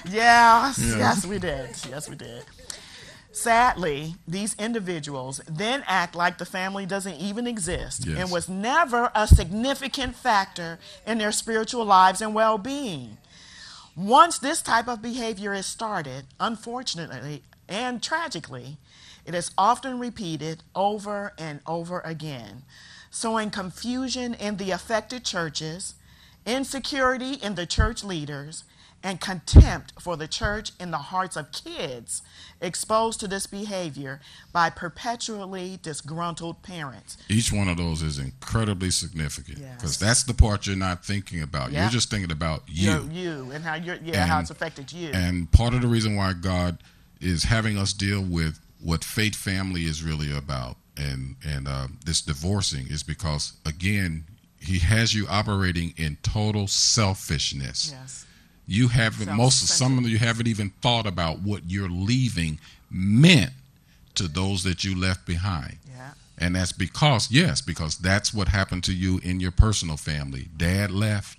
Yes, 0.09 0.79
yes, 0.79 1.25
we 1.25 1.39
did. 1.39 1.69
Yes, 1.89 2.09
we 2.09 2.15
did. 2.15 2.43
Sadly, 3.47 4.15
these 4.27 4.55
individuals 4.55 5.39
then 5.49 5.81
act 5.87 6.15
like 6.15 6.37
the 6.37 6.43
family 6.45 6.85
doesn't 6.85 7.15
even 7.15 7.47
exist 7.47 8.05
Yes. 8.05 8.19
and 8.19 8.29
was 8.29 8.49
never 8.49 9.09
a 9.15 9.25
significant 9.25 10.17
factor 10.17 10.79
in 11.05 11.17
their 11.17 11.31
spiritual 11.31 11.85
lives 11.85 12.19
and 12.21 12.35
well 12.35 12.57
being. 12.57 13.17
Once 13.95 14.37
this 14.37 14.61
type 14.61 14.89
of 14.89 15.01
behavior 15.01 15.53
is 15.53 15.65
started, 15.65 16.25
unfortunately 16.41 17.41
and 17.69 18.03
tragically, 18.03 18.79
it 19.25 19.33
is 19.33 19.51
often 19.57 19.97
repeated 19.97 20.63
over 20.75 21.31
and 21.37 21.61
over 21.65 22.01
again, 22.01 22.63
sowing 23.09 23.49
confusion 23.49 24.33
in 24.33 24.57
the 24.57 24.71
affected 24.71 25.23
churches, 25.23 25.93
insecurity 26.45 27.35
in 27.35 27.55
the 27.55 27.65
church 27.65 28.03
leaders, 28.03 28.65
and 29.07 29.21
contempt 29.21 29.93
for 30.01 30.17
the 30.17 30.27
church 30.27 30.71
in 30.81 30.91
the 30.91 30.97
hearts 30.97 31.37
of 31.37 31.49
kids 31.53 32.21
exposed 32.59 33.21
to 33.21 33.27
this 33.27 33.47
behavior 33.47 34.19
by 34.51 34.69
perpetually 34.69 35.79
disgruntled 35.81 36.61
parents. 36.61 37.17
Each 37.29 37.49
one 37.49 37.69
of 37.69 37.77
those 37.77 38.01
is 38.01 38.19
incredibly 38.19 38.91
significant 38.91 39.59
Yes. 39.59 39.75
because 39.75 39.97
that's 39.97 40.23
the 40.23 40.33
part 40.33 40.67
you're 40.67 40.75
not 40.75 41.05
thinking 41.05 41.41
about. 41.41 41.71
Yeah. 41.71 41.83
You're 41.83 41.91
just 41.91 42.09
thinking 42.09 42.33
about 42.33 42.63
you. 42.67 42.91
Your- 42.91 43.11
you 43.11 43.51
and 43.51 43.63
how 43.63 43.75
you're, 43.75 43.95
yeah, 44.03 44.25
how 44.25 44.41
it's 44.41 44.49
affected 44.49 44.91
you. 44.91 45.09
And 45.13 45.49
part 45.53 45.73
of 45.73 45.81
the 45.81 45.87
reason 45.87 46.17
why 46.17 46.33
God 46.33 46.77
is 47.21 47.45
having 47.45 47.77
us 47.77 47.93
deal 47.93 48.21
with 48.21 48.59
what 48.81 49.05
faith 49.05 49.35
family 49.35 49.85
is 49.85 50.03
really 50.03 50.35
about 50.35 50.75
and 50.97 51.35
and 51.45 51.65
uh, 51.67 51.87
this 52.05 52.21
divorcing 52.21 52.87
is 52.89 53.03
because 53.03 53.53
again 53.65 54.25
he 54.59 54.79
has 54.79 55.13
you 55.15 55.25
operating 55.29 55.93
in 55.97 56.17
total 56.23 56.67
selfishness. 56.67 57.91
yes. 57.91 58.25
You 58.67 58.89
haven't 58.89 59.33
most 59.33 59.63
of 59.63 59.69
some 59.69 59.97
of 59.97 60.09
you 60.09 60.17
haven't 60.17 60.47
even 60.47 60.71
thought 60.81 61.07
about 61.07 61.39
what 61.39 61.63
you're 61.67 61.89
leaving 61.89 62.59
meant 62.91 63.51
to 64.15 64.27
those 64.27 64.63
that 64.63 64.83
you 64.83 64.99
left 64.99 65.25
behind. 65.25 65.77
Yeah. 65.87 66.11
And 66.37 66.55
that's 66.55 66.73
because, 66.73 67.31
yes, 67.31 67.61
because 67.61 67.97
that's 67.97 68.33
what 68.33 68.49
happened 68.49 68.83
to 68.85 68.93
you 68.93 69.19
in 69.23 69.39
your 69.39 69.51
personal 69.51 69.97
family. 69.97 70.47
Dad 70.55 70.91
left, 70.91 71.37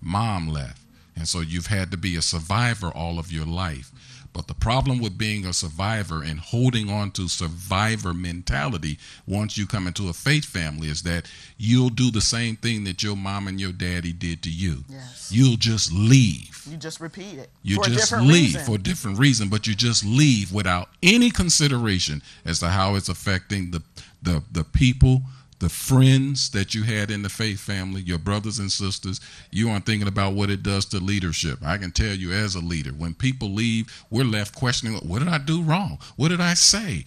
mom 0.00 0.48
left. 0.48 0.80
And 1.14 1.28
so 1.28 1.40
you've 1.40 1.66
had 1.66 1.90
to 1.90 1.96
be 1.96 2.16
a 2.16 2.22
survivor 2.22 2.88
all 2.88 3.18
of 3.18 3.30
your 3.30 3.44
life. 3.44 3.90
But 4.32 4.46
the 4.46 4.54
problem 4.54 5.00
with 5.00 5.18
being 5.18 5.44
a 5.44 5.52
survivor 5.52 6.22
and 6.22 6.38
holding 6.38 6.88
on 6.88 7.10
to 7.12 7.28
survivor 7.28 8.14
mentality 8.14 8.98
once 9.26 9.58
you 9.58 9.66
come 9.66 9.86
into 9.86 10.08
a 10.08 10.12
faith 10.12 10.44
family 10.44 10.88
is 10.88 11.02
that 11.02 11.28
you'll 11.58 11.90
do 11.90 12.10
the 12.10 12.20
same 12.20 12.56
thing 12.56 12.84
that 12.84 13.02
your 13.02 13.16
mom 13.16 13.48
and 13.48 13.60
your 13.60 13.72
daddy 13.72 14.12
did 14.12 14.42
to 14.44 14.50
you. 14.50 14.84
Yes. 14.88 15.30
You'll 15.32 15.56
just 15.56 15.92
leave. 15.92 16.64
You 16.70 16.76
just 16.76 17.00
repeat 17.00 17.38
it. 17.38 17.50
You 17.62 17.82
just 17.82 18.12
leave 18.12 18.54
reason. 18.54 18.64
for 18.64 18.74
a 18.76 18.78
different 18.78 19.18
reason, 19.18 19.48
but 19.48 19.66
you 19.66 19.74
just 19.74 20.04
leave 20.04 20.52
without 20.52 20.88
any 21.02 21.30
consideration 21.30 22.22
as 22.44 22.60
to 22.60 22.68
how 22.68 22.94
it's 22.94 23.08
affecting 23.08 23.72
the 23.72 23.82
the 24.22 24.42
the 24.52 24.64
people, 24.64 25.22
the 25.60 25.68
friends 25.68 26.50
that 26.50 26.74
you 26.74 26.82
had 26.82 27.10
in 27.10 27.22
the 27.22 27.28
faith 27.28 27.60
family, 27.60 28.00
your 28.00 28.18
brothers 28.18 28.58
and 28.58 28.72
sisters. 28.72 29.20
You 29.50 29.70
aren't 29.70 29.86
thinking 29.86 30.08
about 30.08 30.32
what 30.32 30.50
it 30.50 30.62
does 30.62 30.86
to 30.86 30.98
leadership. 30.98 31.58
I 31.64 31.76
can 31.76 31.92
tell 31.92 32.14
you 32.14 32.32
as 32.32 32.54
a 32.54 32.60
leader, 32.60 32.90
when 32.90 33.14
people 33.14 33.50
leave, 33.50 34.04
we're 34.10 34.24
left 34.24 34.54
questioning, 34.54 34.98
what 35.06 35.20
did 35.20 35.28
I 35.28 35.38
do 35.38 35.62
wrong? 35.62 35.98
What 36.16 36.28
did 36.28 36.40
I 36.40 36.54
say? 36.54 37.04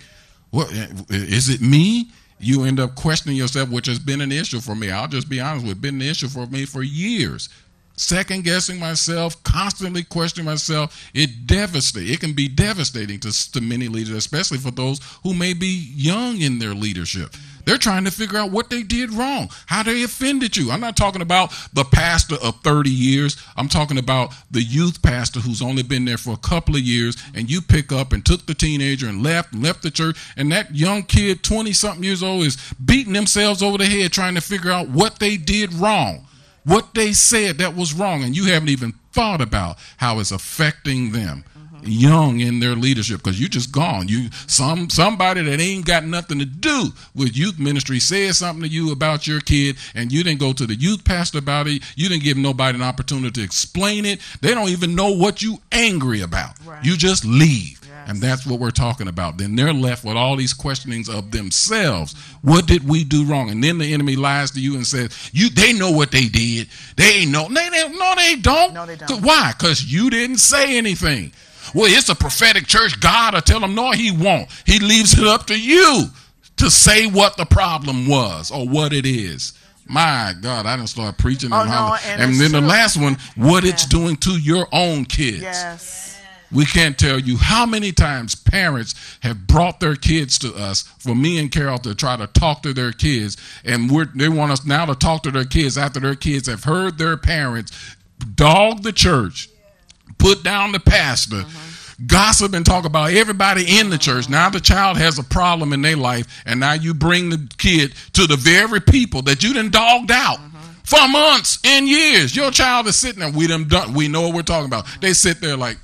What 0.51 0.71
is 1.09 1.49
it 1.49 1.61
me? 1.61 2.11
You 2.39 2.63
end 2.63 2.79
up 2.79 2.95
questioning 2.95 3.37
yourself, 3.37 3.69
which 3.69 3.87
has 3.87 3.99
been 3.99 4.21
an 4.21 4.31
issue 4.31 4.59
for 4.59 4.75
me. 4.75 4.91
I'll 4.91 5.07
just 5.07 5.29
be 5.29 5.39
honest 5.39 5.65
with 5.65 5.77
it, 5.77 5.81
been 5.81 5.95
an 5.95 6.07
issue 6.07 6.27
for 6.27 6.45
me 6.47 6.65
for 6.65 6.83
years 6.83 7.49
second 7.95 8.43
guessing 8.43 8.79
myself, 8.79 9.41
constantly 9.43 10.03
questioning 10.03 10.45
myself. 10.45 11.09
It 11.13 11.45
devastates. 11.45 12.11
It 12.11 12.19
can 12.19 12.33
be 12.33 12.47
devastating 12.47 13.19
to, 13.21 13.51
to 13.51 13.61
many 13.61 13.87
leaders, 13.87 14.15
especially 14.15 14.57
for 14.57 14.71
those 14.71 14.99
who 15.23 15.33
may 15.33 15.53
be 15.53 15.91
young 15.95 16.41
in 16.41 16.59
their 16.59 16.73
leadership. 16.73 17.35
They're 17.65 17.77
trying 17.77 18.03
to 18.03 18.11
figure 18.11 18.37
out 18.37 18.51
what 18.51 18.69
they 18.69 18.83
did 18.83 19.13
wrong, 19.13 19.49
how 19.67 19.83
they 19.83 20.03
offended 20.03 20.57
you. 20.57 20.69
I'm 20.71 20.81
not 20.81 20.97
talking 20.97 21.21
about 21.21 21.53
the 21.71 21.85
pastor 21.85 22.35
of 22.43 22.59
30 22.61 22.89
years. 22.89 23.41
I'm 23.55 23.69
talking 23.69 23.97
about 23.97 24.33
the 24.51 24.61
youth 24.61 25.01
pastor 25.01 25.39
who's 25.39 25.61
only 25.61 25.83
been 25.83 26.03
there 26.03 26.17
for 26.17 26.31
a 26.31 26.37
couple 26.37 26.75
of 26.75 26.81
years, 26.81 27.15
and 27.33 27.49
you 27.49 27.61
pick 27.61 27.93
up 27.93 28.11
and 28.11 28.25
took 28.25 28.45
the 28.45 28.53
teenager 28.53 29.07
and 29.07 29.23
left, 29.23 29.55
left 29.55 29.81
the 29.81 29.91
church, 29.91 30.17
and 30.35 30.51
that 30.51 30.75
young 30.75 31.03
kid, 31.03 31.41
20 31.41 31.71
something 31.71 32.03
years 32.03 32.21
old, 32.21 32.45
is 32.45 32.57
beating 32.83 33.13
themselves 33.13 33.63
over 33.63 33.77
the 33.77 33.85
head 33.85 34.11
trying 34.11 34.35
to 34.35 34.41
figure 34.41 34.71
out 34.71 34.89
what 34.89 35.19
they 35.19 35.37
did 35.37 35.73
wrong 35.73 36.27
what 36.65 36.93
they 36.93 37.13
said 37.13 37.57
that 37.57 37.75
was 37.75 37.93
wrong, 37.93 38.23
and 38.23 38.35
you 38.35 38.45
haven't 38.45 38.69
even 38.69 38.93
thought 39.11 39.41
about 39.41 39.77
how 39.97 40.19
it's 40.19 40.31
affecting 40.31 41.11
them 41.11 41.43
young 41.85 42.39
in 42.39 42.59
their 42.59 42.75
leadership 42.75 43.17
because 43.17 43.39
you 43.39 43.47
just 43.47 43.71
gone. 43.71 44.07
You 44.07 44.29
some 44.47 44.89
somebody 44.89 45.41
that 45.43 45.59
ain't 45.59 45.85
got 45.85 46.05
nothing 46.05 46.39
to 46.39 46.45
do 46.45 46.89
with 47.15 47.35
youth 47.37 47.59
ministry 47.59 47.99
said 47.99 48.35
something 48.35 48.63
to 48.63 48.69
you 48.69 48.91
about 48.91 49.27
your 49.27 49.39
kid, 49.39 49.77
and 49.95 50.11
you 50.11 50.23
didn't 50.23 50.39
go 50.39 50.53
to 50.53 50.65
the 50.65 50.75
youth 50.75 51.03
pastor 51.03 51.39
about 51.39 51.67
it. 51.67 51.81
You 51.95 52.09
didn't 52.09 52.23
give 52.23 52.37
nobody 52.37 52.77
an 52.77 52.83
opportunity 52.83 53.31
to 53.31 53.43
explain 53.43 54.05
it. 54.05 54.21
They 54.41 54.53
don't 54.53 54.69
even 54.69 54.95
know 54.95 55.11
what 55.11 55.41
you 55.41 55.59
angry 55.71 56.21
about. 56.21 56.53
Right. 56.65 56.83
You 56.83 56.97
just 56.97 57.25
leave. 57.25 57.79
And 58.07 58.21
that's 58.21 58.45
what 58.45 58.59
we're 58.59 58.71
talking 58.71 59.07
about. 59.07 59.37
Then 59.37 59.55
they're 59.55 59.73
left 59.73 60.03
with 60.03 60.15
all 60.15 60.35
these 60.35 60.53
questionings 60.53 61.09
of 61.09 61.31
themselves. 61.31 62.13
What 62.41 62.67
did 62.67 62.87
we 62.87 63.03
do 63.03 63.25
wrong? 63.25 63.49
And 63.49 63.63
then 63.63 63.77
the 63.77 63.93
enemy 63.93 64.15
lies 64.15 64.51
to 64.51 64.61
you 64.61 64.75
and 64.75 64.85
says, 64.85 65.29
"You, 65.33 65.49
they 65.49 65.73
know 65.73 65.91
what 65.91 66.11
they 66.11 66.27
did. 66.27 66.69
They 66.95 67.21
ain't 67.21 67.31
know. 67.31 67.47
They, 67.47 67.69
they 67.69 67.89
no, 67.89 68.13
they 68.15 68.35
don't. 68.35 68.73
No, 68.73 68.85
they 68.85 68.95
don't. 68.95 69.21
Why? 69.21 69.53
Because 69.57 69.83
you 69.83 70.09
didn't 70.09 70.37
say 70.37 70.77
anything. 70.77 71.31
Well, 71.73 71.91
it's 71.91 72.09
a 72.09 72.15
prophetic 72.15 72.67
church. 72.67 72.99
God 72.99 73.33
will 73.33 73.41
tell 73.41 73.59
them, 73.59 73.73
no, 73.73 73.91
he 73.91 74.11
won't. 74.11 74.49
He 74.65 74.79
leaves 74.79 75.17
it 75.17 75.25
up 75.25 75.47
to 75.47 75.59
you 75.59 76.05
to 76.57 76.69
say 76.69 77.07
what 77.07 77.37
the 77.37 77.45
problem 77.45 78.07
was 78.07 78.51
or 78.51 78.67
what 78.67 78.93
it 78.93 79.05
is. 79.05 79.53
My 79.87 80.33
God, 80.39 80.65
I 80.65 80.77
didn't 80.77 80.89
start 80.89 81.17
preaching. 81.17 81.51
Oh, 81.51 81.65
no, 81.65 81.97
and, 82.05 82.21
and 82.21 82.33
then 82.39 82.51
true. 82.51 82.61
the 82.61 82.67
last 82.67 82.99
one, 82.99 83.17
what 83.35 83.63
yeah. 83.63 83.71
it's 83.71 83.85
doing 83.85 84.15
to 84.17 84.31
your 84.39 84.67
own 84.71 85.05
kids. 85.05 85.41
Yes. 85.41 86.12
We 86.53 86.65
can't 86.65 86.97
tell 86.97 87.19
you 87.19 87.37
how 87.37 87.65
many 87.65 87.91
times 87.91 88.35
parents 88.35 89.17
have 89.21 89.47
brought 89.47 89.79
their 89.79 89.95
kids 89.95 90.37
to 90.39 90.53
us 90.53 90.83
for 90.99 91.15
me 91.15 91.39
and 91.39 91.51
Carol 91.51 91.79
to 91.79 91.95
try 91.95 92.15
to 92.15 92.27
talk 92.27 92.61
to 92.63 92.73
their 92.73 92.91
kids, 92.91 93.37
and 93.65 93.89
they 94.15 94.29
want 94.29 94.51
us 94.51 94.65
now 94.65 94.85
to 94.85 94.95
talk 94.95 95.23
to 95.23 95.31
their 95.31 95.45
kids 95.45 95.77
after 95.77 95.99
their 95.99 96.15
kids 96.15 96.47
have 96.47 96.63
heard 96.63 96.97
their 96.97 97.17
parents 97.17 97.71
dog 98.35 98.83
the 98.83 98.93
church, 98.93 99.49
put 100.17 100.43
down 100.43 100.71
the 100.71 100.79
pastor. 100.79 101.37
Mm-hmm 101.37 101.69
gossip 102.07 102.53
and 102.53 102.65
talk 102.65 102.85
about 102.85 103.11
everybody 103.11 103.79
in 103.79 103.89
the 103.89 103.97
church. 103.97 104.29
Now 104.29 104.49
the 104.49 104.59
child 104.59 104.97
has 104.97 105.19
a 105.19 105.23
problem 105.23 105.73
in 105.73 105.81
their 105.81 105.95
life, 105.95 106.43
and 106.45 106.59
now 106.59 106.73
you 106.73 106.93
bring 106.93 107.29
the 107.29 107.47
kid 107.57 107.93
to 108.13 108.25
the 108.27 108.35
very 108.35 108.79
people 108.81 109.21
that 109.23 109.43
you 109.43 109.53
done 109.53 109.69
dogged 109.69 110.11
out 110.11 110.37
mm-hmm. 110.37 110.57
for 110.83 111.07
months 111.07 111.59
and 111.63 111.87
years. 111.87 112.35
Your 112.35 112.51
child 112.51 112.87
is 112.87 112.95
sitting 112.95 113.19
there. 113.19 113.31
We 113.31 113.47
them 113.47 113.67
done. 113.67 113.93
We 113.93 114.07
know 114.07 114.21
what 114.21 114.33
we're 114.33 114.41
talking 114.41 114.65
about. 114.65 114.85
They 115.01 115.13
sit 115.13 115.39
there 115.39 115.55
like, 115.55 115.77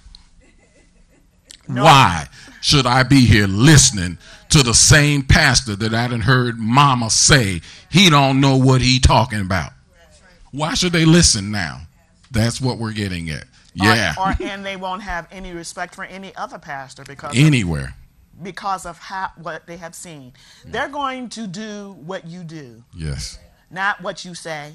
no. 1.69 1.84
Why 1.84 2.27
should 2.62 2.86
I 2.86 3.03
be 3.03 3.25
here 3.25 3.47
listening 3.47 4.17
to 4.49 4.63
the 4.63 4.73
same 4.73 5.23
pastor 5.23 5.75
that 5.75 5.93
I 5.93 6.08
done 6.08 6.21
heard 6.21 6.58
mama 6.58 7.10
say 7.10 7.62
he 7.89 8.10
don't 8.10 8.41
know 8.41 8.58
what 8.58 8.82
he 8.82 8.99
talking 8.99 9.39
about? 9.39 9.71
Why 10.51 10.73
should 10.73 10.91
they 10.91 11.05
listen 11.05 11.51
now? 11.51 11.82
That's 12.32 12.60
what 12.60 12.77
we're 12.79 12.93
getting 12.93 13.29
at. 13.29 13.45
Yeah. 13.75 14.15
Or, 14.19 14.32
or, 14.32 14.36
and 14.41 14.65
they 14.65 14.75
won't 14.75 15.03
have 15.03 15.27
any 15.32 15.53
respect 15.53 15.95
for 15.95 16.03
any 16.03 16.36
other 16.36 16.58
pastor 16.58 17.03
because 17.03 17.38
anywhere. 17.38 17.95
Of, 18.38 18.43
because 18.43 18.86
of 18.86 18.97
how, 18.97 19.32
what 19.38 19.67
they 19.67 19.77
have 19.77 19.93
seen. 19.93 20.34
They're 20.65 20.89
going 20.89 21.29
to 21.29 21.47
do 21.47 21.95
what 22.03 22.25
you 22.25 22.43
do. 22.43 22.84
Yes. 22.95 23.38
Not 23.69 24.01
what 24.01 24.25
you 24.25 24.34
say. 24.34 24.73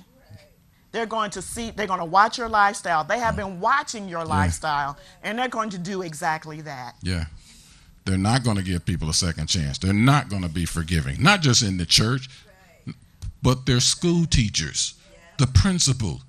They're 0.95 1.07
going 1.07 1.33
to 1.33 1.43
see, 1.43 1.73
they're 1.73 1.89
going 1.89 1.99
to 1.99 2.05
watch 2.05 2.39
your 2.39 2.49
lifestyle. 2.49 3.03
They 3.03 3.19
have 3.19 3.35
been 3.35 3.59
watching 3.59 4.09
your 4.09 4.25
lifestyle, 4.25 4.97
and 5.25 5.37
they're 5.37 5.49
going 5.49 5.71
to 5.71 5.79
do 5.79 6.03
exactly 6.03 6.61
that. 6.61 6.95
Yeah. 7.03 7.25
They're 8.05 8.17
not 8.17 8.45
going 8.45 8.59
to 8.59 8.63
give 8.63 8.87
people 8.87 9.11
a 9.11 9.13
second 9.13 9.49
chance. 9.49 9.77
They're 9.77 9.93
not 9.93 10.29
going 10.29 10.43
to 10.43 10.49
be 10.49 10.67
forgiving, 10.67 11.21
not 11.21 11.41
just 11.43 11.65
in 11.65 11.79
the 11.79 11.85
church, 11.85 12.29
but 13.43 13.67
their 13.67 13.81
school 13.81 14.25
teachers, 14.25 14.95
the 15.39 15.49
principal, 15.49 16.21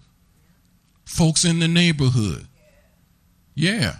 folks 1.05 1.45
in 1.45 1.59
the 1.59 1.67
neighborhood. 1.67 2.47
Yeah 3.53 3.97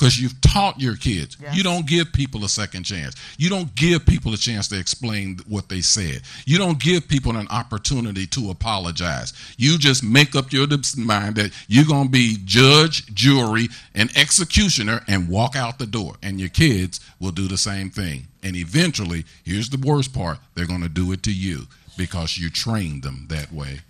because 0.00 0.18
you've 0.18 0.40
taught 0.40 0.80
your 0.80 0.96
kids. 0.96 1.36
Yes. 1.38 1.54
You 1.54 1.62
don't 1.62 1.86
give 1.86 2.10
people 2.10 2.42
a 2.44 2.48
second 2.48 2.84
chance. 2.84 3.14
You 3.36 3.50
don't 3.50 3.74
give 3.74 4.06
people 4.06 4.32
a 4.32 4.36
chance 4.38 4.66
to 4.68 4.78
explain 4.78 5.40
what 5.46 5.68
they 5.68 5.82
said. 5.82 6.22
You 6.46 6.56
don't 6.56 6.80
give 6.80 7.06
people 7.06 7.36
an 7.36 7.46
opportunity 7.48 8.26
to 8.28 8.50
apologize. 8.50 9.34
You 9.58 9.76
just 9.76 10.02
make 10.02 10.34
up 10.34 10.52
your 10.52 10.66
mind 10.96 11.36
that 11.36 11.52
you're 11.68 11.84
going 11.84 12.04
to 12.04 12.10
be 12.10 12.38
judge, 12.46 13.14
jury, 13.14 13.68
and 13.94 14.10
executioner 14.16 15.02
and 15.06 15.28
walk 15.28 15.54
out 15.54 15.78
the 15.78 15.86
door. 15.86 16.14
And 16.22 16.40
your 16.40 16.48
kids 16.48 17.00
will 17.20 17.32
do 17.32 17.46
the 17.46 17.58
same 17.58 17.90
thing. 17.90 18.28
And 18.42 18.56
eventually, 18.56 19.26
here's 19.44 19.68
the 19.68 19.86
worst 19.86 20.14
part 20.14 20.38
they're 20.54 20.66
going 20.66 20.80
to 20.80 20.88
do 20.88 21.12
it 21.12 21.22
to 21.24 21.32
you 21.32 21.66
because 21.98 22.38
you 22.38 22.48
trained 22.48 23.02
them 23.02 23.26
that 23.28 23.52
way. 23.52 23.80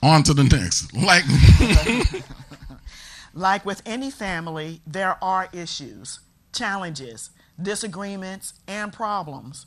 On 0.00 0.22
to 0.22 0.32
the 0.32 0.44
next. 0.44 0.94
Like. 0.94 1.24
Like 3.32 3.64
with 3.64 3.82
any 3.86 4.10
family, 4.10 4.80
there 4.86 5.22
are 5.22 5.48
issues, 5.52 6.20
challenges, 6.52 7.30
disagreements, 7.60 8.54
and 8.66 8.92
problems. 8.92 9.66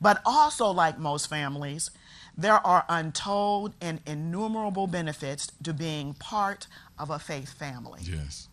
But 0.00 0.20
also, 0.24 0.66
like 0.70 0.98
most 0.98 1.28
families, 1.28 1.90
there 2.36 2.64
are 2.66 2.84
untold 2.88 3.74
and 3.80 4.00
innumerable 4.06 4.86
benefits 4.86 5.52
to 5.62 5.74
being 5.74 6.14
part 6.14 6.66
of 6.98 7.10
a 7.10 7.18
faith 7.18 7.52
family. 7.52 8.00
Yes. 8.04 8.48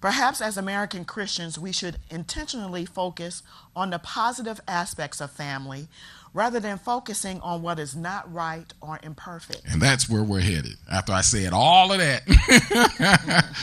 Perhaps 0.00 0.40
as 0.40 0.56
American 0.56 1.04
Christians, 1.04 1.58
we 1.58 1.72
should 1.72 1.98
intentionally 2.10 2.86
focus 2.86 3.42
on 3.76 3.90
the 3.90 3.98
positive 3.98 4.60
aspects 4.66 5.20
of 5.20 5.30
family 5.30 5.88
rather 6.32 6.60
than 6.60 6.78
focusing 6.78 7.40
on 7.40 7.62
what 7.62 7.78
is 7.78 7.96
not 7.96 8.32
right 8.32 8.72
or 8.80 8.98
imperfect. 9.02 9.62
And 9.70 9.82
that's 9.82 10.08
where 10.08 10.22
we're 10.22 10.40
headed. 10.40 10.74
After 10.90 11.12
I 11.12 11.22
said 11.22 11.52
all 11.52 11.92
of 11.92 11.98
that, 11.98 12.22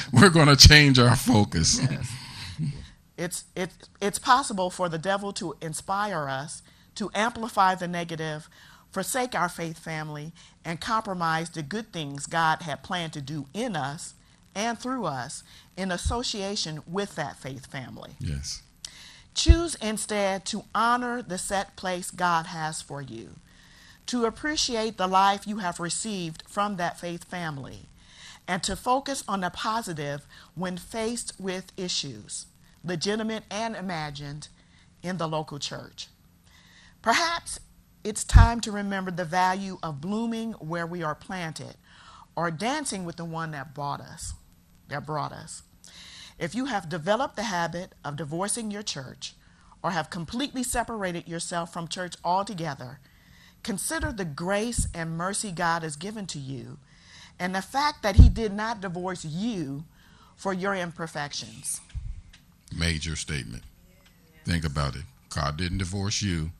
we're 0.13 0.29
going 0.29 0.47
to 0.47 0.55
change 0.55 0.99
our 0.99 1.15
focus. 1.15 1.79
Yes. 1.79 2.11
It's, 3.17 3.45
it, 3.55 3.71
it's 3.99 4.19
possible 4.19 4.69
for 4.69 4.89
the 4.89 4.99
devil 4.99 5.33
to 5.33 5.55
inspire 5.61 6.27
us 6.27 6.61
to 6.97 7.11
amplify 7.13 7.75
the 7.75 7.87
negative, 7.87 8.49
forsake 8.91 9.35
our 9.35 9.49
faith 9.49 9.79
family, 9.79 10.33
and 10.65 10.81
compromise 10.81 11.49
the 11.49 11.63
good 11.63 11.93
things 11.93 12.25
God 12.25 12.63
had 12.63 12.83
planned 12.83 13.13
to 13.13 13.21
do 13.21 13.45
in 13.53 13.75
us 13.75 14.15
and 14.53 14.77
through 14.77 15.05
us 15.05 15.43
in 15.77 15.91
association 15.91 16.81
with 16.87 17.15
that 17.15 17.37
faith 17.37 17.67
family. 17.67 18.11
Yes. 18.19 18.63
Choose 19.37 19.75
instead 19.75 20.45
to 20.45 20.63
honor 20.73 21.21
the 21.21 21.37
set 21.37 21.75
place 21.75 22.09
God 22.09 22.47
has 22.47 22.81
for 22.81 23.03
you, 23.03 23.35
to 24.07 24.25
appreciate 24.25 24.97
the 24.97 25.05
life 25.05 25.45
you 25.45 25.59
have 25.59 25.79
received 25.79 26.41
from 26.47 26.77
that 26.77 26.99
faith 26.99 27.23
family, 27.23 27.81
and 28.47 28.63
to 28.63 28.75
focus 28.75 29.23
on 29.27 29.41
the 29.41 29.51
positive 29.51 30.25
when 30.55 30.75
faced 30.75 31.33
with 31.39 31.71
issues, 31.77 32.47
legitimate 32.83 33.43
and 33.51 33.75
imagined, 33.75 34.47
in 35.03 35.17
the 35.17 35.27
local 35.27 35.59
church. 35.59 36.07
Perhaps 37.03 37.59
it's 38.03 38.23
time 38.23 38.59
to 38.61 38.71
remember 38.71 39.11
the 39.11 39.23
value 39.23 39.77
of 39.83 40.01
blooming 40.01 40.53
where 40.53 40.87
we 40.87 41.03
are 41.03 41.13
planted 41.13 41.75
or 42.35 42.49
dancing 42.49 43.05
with 43.05 43.17
the 43.17 43.25
one 43.25 43.51
that 43.51 43.75
brought 43.75 44.01
us, 44.01 44.33
that 44.87 45.05
brought 45.05 45.31
us. 45.31 45.61
If 46.39 46.53
you 46.53 46.65
have 46.65 46.89
developed 46.89 47.35
the 47.35 47.43
habit 47.43 47.93
of 48.05 48.15
divorcing 48.15 48.69
your 48.69 48.83
church 48.83 49.33
or 49.83 49.91
have 49.91 50.09
completely 50.09 50.63
separated 50.63 51.27
yourself 51.27 51.73
from 51.73 51.87
church 51.87 52.15
altogether, 52.23 52.99
consider 53.63 54.11
the 54.11 54.25
grace 54.25 54.87
and 54.93 55.17
mercy 55.17 55.51
God 55.51 55.83
has 55.83 55.95
given 55.95 56.27
to 56.27 56.39
you 56.39 56.77
and 57.39 57.55
the 57.55 57.61
fact 57.61 58.03
that 58.03 58.17
He 58.17 58.29
did 58.29 58.53
not 58.53 58.81
divorce 58.81 59.25
you 59.25 59.85
for 60.35 60.53
your 60.53 60.75
imperfections. 60.75 61.81
Major 62.75 63.15
statement. 63.15 63.63
Think 64.45 64.63
about 64.65 64.95
it. 64.95 65.03
God 65.29 65.57
didn't 65.57 65.79
divorce 65.79 66.21
you 66.21 66.51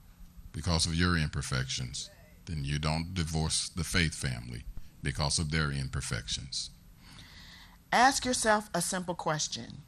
because 0.54 0.86
of 0.86 0.96
your 0.96 1.18
imperfections. 1.18 2.10
Then 2.46 2.64
you 2.64 2.80
don't 2.80 3.14
divorce 3.14 3.70
the 3.70 3.84
faith 3.84 4.16
family 4.16 4.64
because 5.04 5.38
of 5.38 5.52
their 5.52 5.72
imperfections. 5.72 6.72
Ask 7.92 8.26
yourself 8.26 8.70
a 8.74 8.82
simple 8.82 9.16
question 9.16 9.84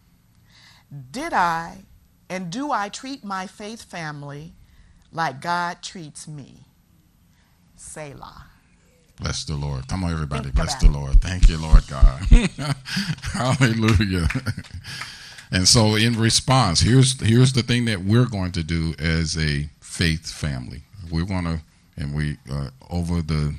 Did 1.12 1.34
I 1.34 1.86
and 2.30 2.50
do 2.50 2.72
I 2.72 2.90
treat 2.90 3.24
my 3.24 3.48
faith 3.48 3.84
family 3.84 4.54
like 5.12 5.42
God 5.42 5.82
treats 5.82 6.28
me? 6.28 6.66
Selah. 7.76 8.46
Bless 9.20 9.44
the 9.44 9.56
Lord. 9.56 9.88
Come 9.88 10.06
on, 10.06 10.12
everybody. 10.12 10.52
Bless 10.52 10.76
the 10.76 10.90
Lord. 10.90 11.22
Thank 11.22 11.50
you, 11.50 11.58
Lord 11.58 11.86
God. 11.88 12.22
Hallelujah. 13.34 14.28
and 15.52 15.68
so, 15.68 15.96
in 15.96 16.18
response, 16.18 16.80
here's 16.80 17.20
here's 17.20 17.52
the 17.52 17.64
thing 17.64 17.84
that 17.86 18.04
we're 18.04 18.28
going 18.28 18.54
to 18.54 18.64
do 18.64 18.94
as 18.98 19.38
a 19.38 19.70
faith 19.82 20.32
family. 20.32 20.84
We're 21.12 21.26
going 21.26 21.44
to, 21.44 21.62
and 21.98 22.14
we 22.14 22.38
uh, 22.50 22.70
over 22.90 23.22
the 23.22 23.56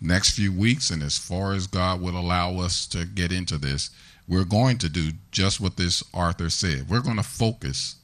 next 0.00 0.30
few 0.30 0.52
weeks, 0.52 0.90
and 0.90 1.02
as 1.02 1.18
far 1.18 1.52
as 1.52 1.66
God 1.66 2.00
will 2.00 2.16
allow 2.18 2.58
us 2.58 2.86
to 2.88 3.04
get 3.04 3.32
into 3.32 3.58
this, 3.58 3.90
we're 4.26 4.44
going 4.44 4.78
to 4.78 4.88
do 4.88 5.10
just 5.32 5.60
what 5.60 5.76
this 5.76 6.02
Arthur 6.14 6.50
said. 6.50 6.88
We're 6.88 7.00
going 7.00 7.16
to 7.16 7.22
focus 7.22 7.96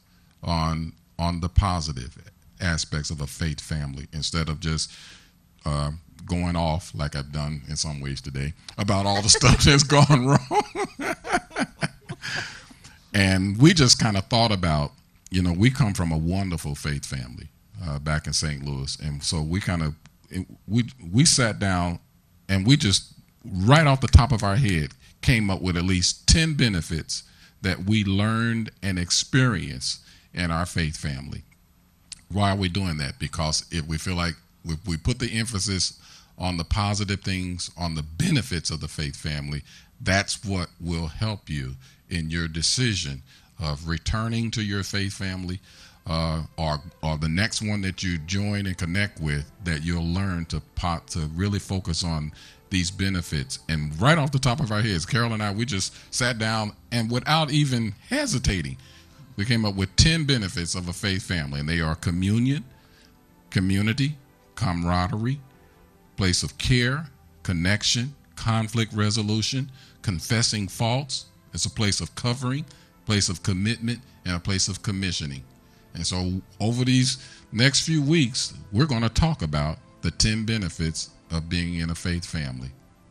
on 0.43 0.93
on 1.19 1.39
the 1.39 1.49
positive 1.49 2.15
aspects 2.61 3.09
of 3.09 3.21
a 3.21 3.27
faith 3.27 3.59
family 3.59 4.07
instead 4.13 4.49
of 4.49 4.59
just 4.59 4.91
uh, 5.65 5.91
going 6.25 6.55
off 6.55 6.93
like 6.93 7.15
I've 7.15 7.31
done 7.31 7.61
in 7.67 7.75
some 7.75 8.01
ways 8.01 8.21
today 8.21 8.53
about 8.77 9.05
all 9.05 9.21
the 9.21 9.29
stuff 9.29 9.63
that's 9.63 9.83
gone 9.83 10.27
wrong. 10.27 10.87
and 13.13 13.57
we 13.59 13.73
just 13.73 13.99
kind 13.99 14.17
of 14.17 14.25
thought 14.25 14.51
about, 14.51 14.91
you 15.31 15.41
know, 15.41 15.53
we 15.53 15.71
come 15.71 15.93
from 15.93 16.11
a 16.11 16.17
wonderful 16.17 16.75
faith 16.75 17.05
family 17.05 17.47
uh, 17.83 17.99
back 17.99 18.27
in 18.27 18.33
St. 18.33 18.63
Louis, 18.63 18.97
and 19.01 19.23
so 19.23 19.41
we 19.41 19.59
kind 19.59 19.81
of 19.81 19.95
we 20.67 20.83
we 21.11 21.25
sat 21.25 21.59
down 21.59 21.99
and 22.49 22.65
we 22.65 22.77
just 22.77 23.13
right 23.45 23.87
off 23.87 24.01
the 24.01 24.07
top 24.07 24.31
of 24.31 24.43
our 24.43 24.55
head 24.55 24.91
came 25.21 25.49
up 25.49 25.61
with 25.61 25.77
at 25.77 25.83
least 25.83 26.27
10 26.27 26.53
benefits 26.53 27.23
that 27.61 27.85
we 27.85 28.03
learned 28.03 28.71
and 28.83 28.99
experienced 28.99 30.01
in 30.33 30.51
our 30.51 30.65
faith 30.65 30.95
family. 30.95 31.43
Why 32.31 32.51
are 32.51 32.57
we 32.57 32.69
doing 32.69 32.97
that? 32.97 33.19
Because 33.19 33.65
if 33.71 33.85
we 33.87 33.97
feel 33.97 34.15
like 34.15 34.35
if 34.65 34.85
we 34.85 34.97
put 34.97 35.19
the 35.19 35.37
emphasis 35.37 35.99
on 36.37 36.57
the 36.57 36.63
positive 36.63 37.21
things, 37.21 37.71
on 37.77 37.95
the 37.95 38.03
benefits 38.03 38.69
of 38.69 38.81
the 38.81 38.87
faith 38.87 39.15
family, 39.15 39.63
that's 40.01 40.45
what 40.45 40.69
will 40.79 41.07
help 41.07 41.49
you 41.49 41.75
in 42.09 42.29
your 42.29 42.47
decision 42.47 43.23
of 43.59 43.87
returning 43.87 44.51
to 44.51 44.61
your 44.61 44.83
faith 44.83 45.13
family 45.13 45.59
uh, 46.07 46.43
or, 46.57 46.81
or 47.03 47.17
the 47.17 47.29
next 47.29 47.61
one 47.61 47.81
that 47.81 48.01
you 48.01 48.17
join 48.19 48.65
and 48.65 48.77
connect 48.77 49.19
with 49.19 49.51
that 49.63 49.83
you'll 49.83 50.05
learn 50.05 50.45
to 50.45 50.61
pot 50.75 51.07
to 51.07 51.19
really 51.35 51.59
focus 51.59 52.03
on 52.03 52.31
these 52.69 52.91
benefits 52.91 53.59
and 53.69 53.99
right 54.01 54.17
off 54.17 54.31
the 54.31 54.39
top 54.39 54.59
of 54.59 54.71
our 54.71 54.81
heads 54.81 55.05
carol 55.05 55.31
and 55.31 55.41
i 55.41 55.49
we 55.51 55.63
just 55.63 55.93
sat 56.13 56.37
down 56.37 56.73
and 56.91 57.09
without 57.09 57.49
even 57.49 57.93
hesitating 58.09 58.77
we 59.37 59.45
came 59.45 59.63
up 59.63 59.75
with 59.75 59.95
10 59.95 60.25
benefits 60.25 60.75
of 60.75 60.89
a 60.89 60.93
faith 60.93 61.23
family 61.23 61.61
and 61.61 61.69
they 61.69 61.79
are 61.79 61.95
communion 61.95 62.65
community 63.49 64.17
camaraderie 64.55 65.39
place 66.17 66.43
of 66.43 66.57
care, 66.57 67.05
connection, 67.43 68.13
conflict 68.35 68.91
resolution, 68.91 69.71
confessing 70.01 70.67
faults. 70.67 71.27
It's 71.53 71.65
a 71.65 71.69
place 71.69 72.01
of 72.01 72.13
covering, 72.15 72.65
place 73.05 73.29
of 73.29 73.43
commitment, 73.43 73.99
and 74.25 74.35
a 74.35 74.39
place 74.39 74.67
of 74.67 74.81
commissioning. 74.81 75.43
And 75.97 76.05
so, 76.05 76.41
over 76.59 76.85
these 76.85 77.17
next 77.51 77.81
few 77.81 78.03
weeks, 78.03 78.53
we're 78.71 78.85
going 78.85 79.01
to 79.01 79.09
talk 79.09 79.41
about 79.41 79.79
the 80.01 80.11
10 80.11 80.45
benefits 80.45 81.09
of 81.31 81.49
being 81.49 81.75
in 81.75 81.89
a 81.89 81.95
faith 81.95 82.23
family. 82.23 82.69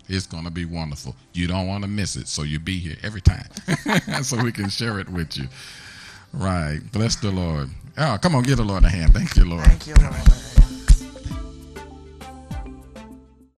It's 0.08 0.26
going 0.26 0.44
to 0.44 0.52
be 0.52 0.64
wonderful. 0.64 1.16
You 1.32 1.48
don't 1.48 1.66
want 1.66 1.82
to 1.82 1.88
miss 1.88 2.14
it, 2.14 2.28
so 2.28 2.44
you 2.44 2.60
be 2.60 2.78
here 2.78 2.96
every 3.02 3.20
time 3.20 3.48
so 4.22 4.40
we 4.40 4.52
can 4.52 4.68
share 4.68 5.00
it 5.00 5.08
with 5.08 5.36
you. 5.36 5.48
Right. 6.32 6.78
Bless 6.92 7.16
the 7.16 7.32
Lord. 7.32 7.70
Oh, 7.98 8.18
come 8.22 8.36
on, 8.36 8.44
give 8.44 8.58
the 8.58 8.64
Lord 8.64 8.84
a 8.84 8.88
hand. 8.88 9.14
Thank 9.14 9.36
you, 9.36 9.44
Lord. 9.46 9.64
Thank 9.64 9.88
you, 9.88 9.94
Lord. 10.00 10.55